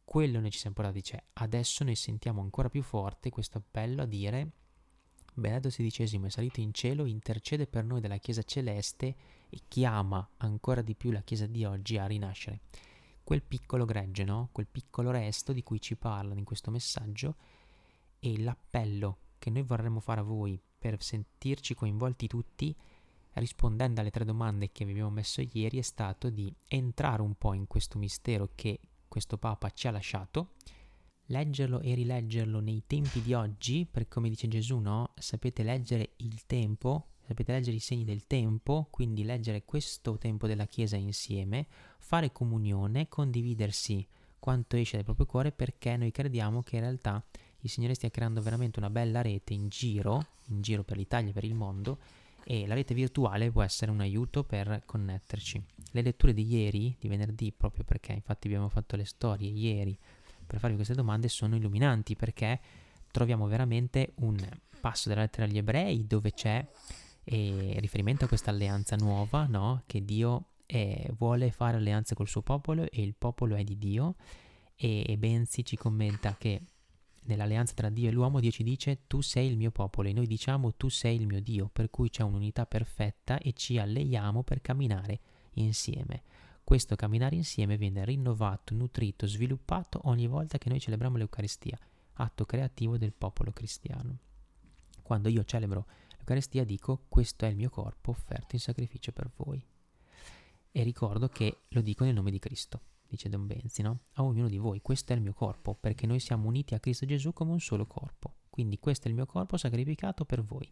[0.04, 4.06] Quello noi ci siamo portati, cioè adesso noi sentiamo ancora più forte questo appello a
[4.06, 4.52] dire
[5.34, 9.16] Benedetto XVI è salito in cielo, intercede per noi della Chiesa celeste
[9.49, 12.62] e chiama ancora di più la Chiesa di oggi a rinascere.
[13.24, 14.49] Quel piccolo gregge, no?
[14.52, 17.36] Quel piccolo resto di cui ci parlano in questo messaggio
[18.20, 22.75] e l'appello che noi vorremmo fare a voi per sentirci coinvolti tutti,
[23.33, 27.55] rispondendo alle tre domande che vi abbiamo messo ieri, è stato di entrare un po'
[27.55, 30.51] in questo mistero che questo Papa ci ha lasciato,
[31.25, 35.13] leggerlo e rileggerlo nei tempi di oggi, perché come dice Gesù, no?
[35.15, 40.67] Sapete leggere il tempo, sapete leggere i segni del tempo, quindi leggere questo tempo della
[40.67, 41.65] Chiesa insieme,
[41.97, 47.25] fare comunione, condividersi quanto esce dal proprio cuore, perché noi crediamo che in realtà
[47.62, 51.34] il Signore stia creando veramente una bella rete in giro, in giro per l'Italia e
[51.34, 51.99] per il mondo,
[52.43, 55.64] e la rete virtuale può essere un aiuto per connetterci.
[55.91, 59.97] Le letture di ieri, di venerdì, proprio perché infatti abbiamo fatto le storie ieri
[60.45, 62.59] per farvi queste domande, sono illuminanti perché
[63.12, 64.38] troviamo veramente un
[64.80, 66.66] passo della lettera agli ebrei dove c'è
[67.24, 69.84] eh, riferimento a questa alleanza nuova, no?
[69.86, 74.16] Che Dio eh, vuole fare alleanza col suo popolo e il popolo è di Dio
[74.76, 76.62] e, e Benzi ci commenta che
[77.24, 80.28] nell'alleanza tra Dio e l'uomo Dio ci dice tu sei il mio popolo e noi
[80.28, 84.61] diciamo tu sei il mio Dio, per cui c'è un'unità perfetta e ci alleiamo per
[84.61, 85.19] camminare
[85.55, 86.24] insieme.
[86.63, 91.78] Questo camminare insieme viene rinnovato, nutrito, sviluppato ogni volta che noi celebriamo l'Eucaristia,
[92.13, 94.17] atto creativo del popolo cristiano.
[95.01, 99.63] Quando io celebro l'Eucaristia dico questo è il mio corpo offerto in sacrificio per voi.
[100.74, 102.82] E ricordo che lo dico nel nome di Cristo
[103.12, 103.99] dice Don Benzi, no?
[104.14, 107.05] A ognuno di voi, questo è il mio corpo, perché noi siamo uniti a Cristo
[107.05, 108.36] Gesù come un solo corpo.
[108.49, 110.72] Quindi questo è il mio corpo sacrificato per voi.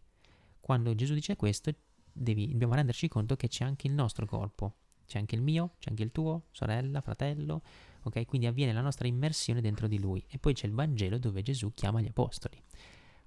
[0.58, 1.70] Quando Gesù dice questo,
[2.12, 4.74] devi, dobbiamo renderci conto che c'è anche il nostro corpo,
[5.06, 7.62] c'è anche il mio, c'è anche il tuo, sorella, fratello,
[8.02, 8.24] ok?
[8.26, 10.24] Quindi avviene la nostra immersione dentro di lui.
[10.28, 12.62] E poi c'è il Vangelo dove Gesù chiama gli apostoli.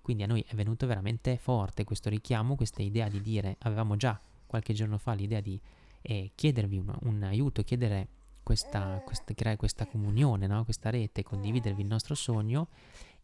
[0.02, 4.20] Quindi a noi è venuto veramente forte questo richiamo, questa idea di dire, avevamo già
[4.46, 5.60] qualche giorno fa l'idea di
[6.02, 8.08] eh, chiedervi un, un aiuto, chiedere
[8.44, 10.64] questa, questa, creare questa comunione, no?
[10.64, 12.68] questa rete, condividervi il nostro sogno.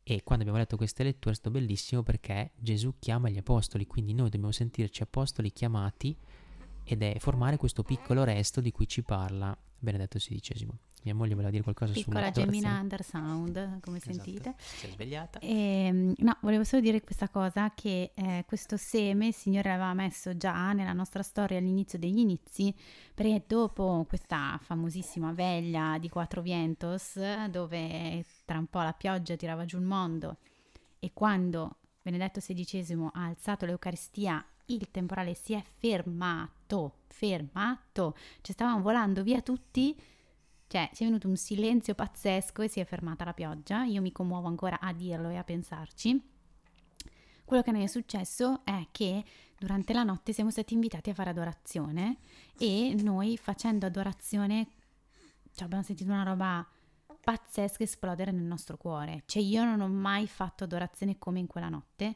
[0.02, 4.14] E quando abbiamo letto queste letture è stato bellissimo perché Gesù chiama gli apostoli, quindi
[4.14, 6.18] noi dobbiamo sentirci apostoli chiamati
[6.84, 10.68] ed è formare questo piccolo resto di cui ci parla Benedetto XVI.
[11.04, 14.14] Mia moglie voleva dire qualcosa Piccola sulla Gemina Undersound, come Esatto.
[14.14, 14.56] sentite.
[14.58, 15.40] Si è svegliata.
[15.40, 20.36] Ehm, no, volevo solo dire questa cosa, che eh, questo seme il Signore l'aveva messo
[20.36, 22.74] già nella nostra storia all'inizio degli inizi,
[23.14, 27.18] perché dopo questa famosissima veglia di Quattro Vientos,
[27.50, 30.38] dove tra un po' la pioggia tirava giù il mondo,
[31.00, 38.82] e quando Benedetto XVI ha alzato l'Eucaristia, il temporale si è fermato, fermato, cioè stavamo
[38.82, 39.96] volando via tutti,
[40.70, 44.12] cioè ci è venuto un silenzio pazzesco e si è fermata la pioggia, io mi
[44.12, 46.22] commuovo ancora a dirlo e a pensarci.
[47.44, 49.24] Quello che noi è successo è che
[49.58, 52.20] durante la notte siamo stati invitati a fare adorazione
[52.60, 54.68] e noi facendo adorazione
[55.52, 56.64] cioè, abbiamo sentito una roba
[57.20, 59.24] pazzesca esplodere nel nostro cuore.
[59.26, 62.16] Cioè io non ho mai fatto adorazione come in quella notte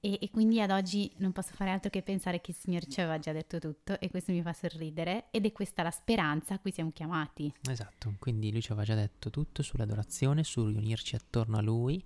[0.00, 3.00] e, e quindi ad oggi non posso fare altro che pensare che il Signore ci
[3.00, 6.58] aveva già detto tutto e questo mi fa sorridere ed è questa la speranza a
[6.58, 7.52] cui siamo chiamati.
[7.68, 12.02] Esatto, quindi lui ci aveva già detto tutto sull'adorazione, su riunirci attorno a lui.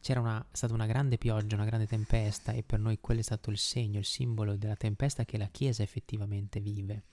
[0.00, 3.50] C'era una, stata una grande pioggia, una grande tempesta e per noi quello è stato
[3.50, 7.04] il segno, il simbolo della tempesta che la Chiesa effettivamente vive.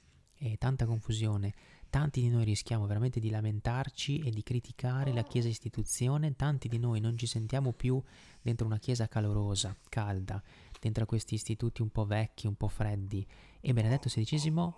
[0.42, 1.54] E tanta confusione,
[1.90, 6.78] tanti di noi rischiamo veramente di lamentarci e di criticare la Chiesa istituzione, tanti di
[6.78, 8.02] noi non ci sentiamo più
[8.42, 10.42] dentro una Chiesa calorosa, calda,
[10.80, 13.26] dentro a questi istituti un po' vecchi, un po' freddi.
[13.60, 14.72] E Benedetto XVI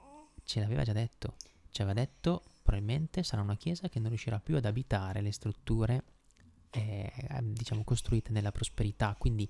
[0.43, 1.36] ce l'aveva già detto,
[1.70, 6.03] ci aveva detto probabilmente sarà una Chiesa che non riuscirà più ad abitare le strutture
[6.72, 9.49] eh, diciamo costruite nella prosperità, quindi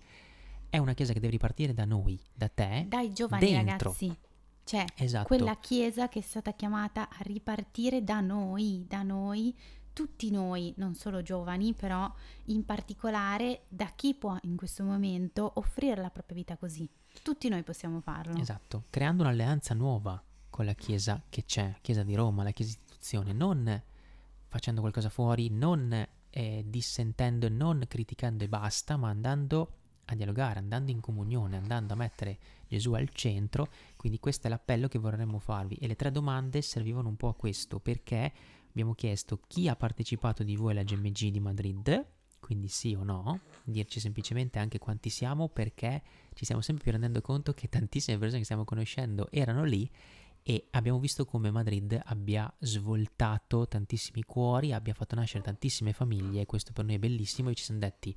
[0.69, 3.89] è una Chiesa che deve ripartire da noi, da te, Dai giovani dentro.
[3.89, 4.17] ragazzi,
[4.71, 5.27] cioè Esatto.
[5.27, 9.53] quella chiesa che è stata chiamata a ripartire da noi, da noi,
[9.91, 12.09] tutti noi, non solo giovani, però
[12.45, 16.89] in particolare da chi può in questo momento offrire la propria vita così.
[17.21, 18.39] Tutti noi possiamo farlo.
[18.39, 23.33] Esatto, creando un'alleanza nuova con la Chiesa che c'è, Chiesa di Roma, la Chiesa istituzione,
[23.33, 23.83] non
[24.47, 29.73] facendo qualcosa fuori, non eh, dissentendo, non criticando e basta, ma andando
[30.05, 32.39] a dialogare, andando in comunione, andando a mettere
[32.71, 33.67] Gesù al centro.
[33.97, 35.75] Quindi questo è l'appello che vorremmo farvi.
[35.75, 38.31] E le tre domande servivano un po' a questo, perché
[38.69, 42.05] abbiamo chiesto chi ha partecipato di voi alla GMG di Madrid,
[42.39, 46.01] quindi sì o no, dirci semplicemente anche quanti siamo, perché
[46.33, 49.89] ci stiamo sempre più rendendo conto che tantissime persone che stiamo conoscendo erano lì
[50.43, 56.71] e abbiamo visto come Madrid abbia svoltato tantissimi cuori, abbia fatto nascere tantissime famiglie questo
[56.73, 58.15] per noi è bellissimo e ci siamo detti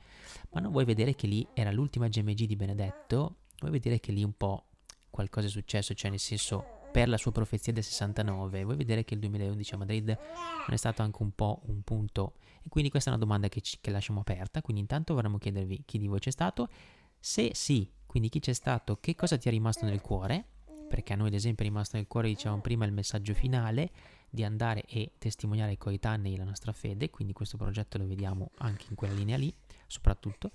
[0.53, 3.37] ma non vuoi vedere che lì era l'ultima GMG di Benedetto?
[3.59, 4.67] Vuoi vedere che lì un po'
[5.11, 9.15] qualcosa è successo, cioè nel senso per la sua profezia del 69, vuoi vedere che
[9.15, 12.35] il 2011 a Madrid non è stato anche un po' un punto?
[12.63, 15.83] E quindi questa è una domanda che, ci- che lasciamo aperta, quindi intanto vorremmo chiedervi
[15.85, 16.69] chi di voi c'è stato,
[17.19, 20.45] se sì, quindi chi c'è stato, che cosa ti è rimasto nel cuore?
[20.89, 23.91] Perché a noi ad esempio è rimasto nel cuore, dicevamo prima, il messaggio finale
[24.31, 28.87] di andare e testimoniare ai coetanei la nostra fede, quindi questo progetto lo vediamo anche
[28.89, 29.53] in quella linea lì,
[29.87, 30.53] soprattutto.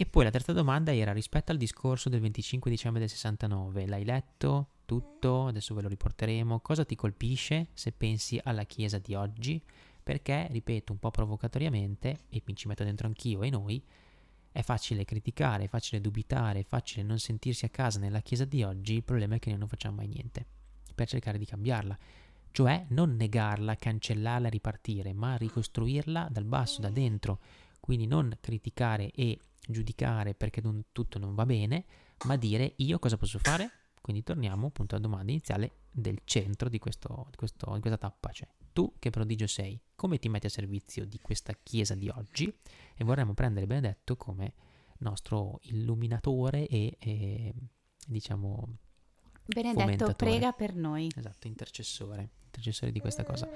[0.00, 4.04] E poi la terza domanda era rispetto al discorso del 25 dicembre del 69, l'hai
[4.04, 5.48] letto tutto?
[5.48, 6.60] Adesso ve lo riporteremo.
[6.60, 9.60] Cosa ti colpisce se pensi alla Chiesa di oggi?
[10.00, 13.82] Perché, ripeto, un po' provocatoriamente, e mi ci metto dentro anch'io e noi,
[14.52, 18.62] è facile criticare, è facile dubitare, è facile non sentirsi a casa nella Chiesa di
[18.62, 20.46] oggi, il problema è che noi non facciamo mai niente
[20.94, 21.98] per cercare di cambiarla.
[22.52, 27.40] Cioè non negarla, cancellarla e ripartire, ma ricostruirla dal basso, da dentro.
[27.80, 29.38] Quindi non criticare e
[29.70, 31.84] giudicare perché non- tutto non va bene,
[32.24, 33.70] ma dire io cosa posso fare?
[34.00, 38.30] Quindi torniamo appunto alla domanda iniziale del centro di, questo, di, questo- di questa tappa,
[38.32, 42.52] cioè tu che prodigio sei, come ti metti a servizio di questa chiesa di oggi?
[42.94, 44.54] E vorremmo prendere Benedetto come
[44.98, 47.54] nostro illuminatore e, e,
[48.06, 48.78] diciamo
[49.44, 51.08] Benedetto, prega per noi.
[51.14, 53.48] Esatto, intercessore, intercessore di questa cosa.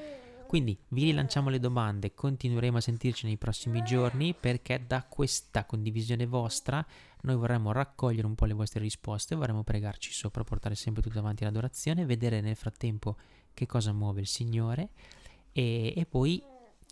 [0.53, 6.26] Quindi vi rilanciamo le domande, continueremo a sentirci nei prossimi giorni perché da questa condivisione
[6.26, 6.86] vostra
[7.22, 11.44] noi vorremmo raccogliere un po' le vostre risposte, vorremmo pregarci sopra, portare sempre tutto avanti
[11.44, 13.16] l'adorazione, vedere nel frattempo
[13.55, 14.90] che cosa muove il Signore
[15.53, 16.42] e, e poi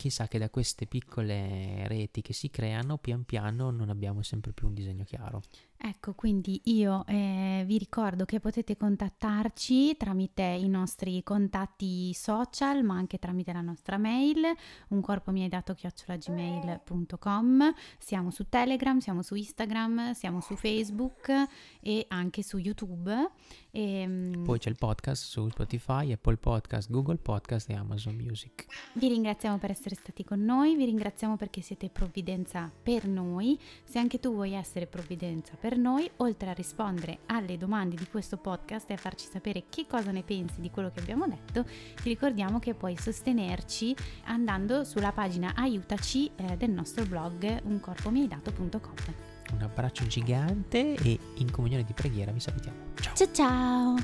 [0.00, 4.68] chissà che da queste piccole reti che si creano pian piano non abbiamo sempre più
[4.68, 5.42] un disegno chiaro.
[5.82, 12.96] Ecco, quindi io eh, vi ricordo che potete contattarci tramite i nostri contatti social, ma
[12.96, 14.42] anche tramite la nostra mail,
[14.88, 17.72] un corpo mi hai dato chiocciolagmail.com.
[17.98, 21.32] Siamo su Telegram, siamo su Instagram, siamo su Facebook
[21.80, 23.30] e anche su YouTube.
[23.70, 28.66] E, mm, Poi c'è il podcast su Spotify, Apple Podcast, Google Podcast e Amazon Music.
[28.94, 33.58] Vi ringraziamo per essere stati con noi, vi ringraziamo perché siete provvidenza per noi.
[33.84, 38.36] Se anche tu vuoi essere provvidenza per noi, oltre a rispondere alle domande di questo
[38.36, 42.08] podcast e a farci sapere che cosa ne pensi di quello che abbiamo detto, ti
[42.08, 43.94] ricordiamo che puoi sostenerci
[44.24, 49.29] andando sulla pagina aiutaci eh, del nostro blog uncorpomiaidato.com.
[49.52, 52.94] Un abbraccio gigante e in comunione di preghiera vi salutiamo.
[53.00, 53.14] Ciao!
[53.14, 53.96] Ciao ciao!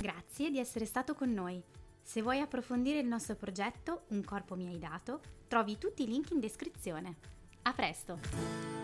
[0.00, 1.62] Grazie di essere stato con noi.
[2.02, 6.30] Se vuoi approfondire il nostro progetto Un corpo mi hai dato, trovi tutti i link
[6.30, 7.16] in descrizione.
[7.62, 8.77] A presto!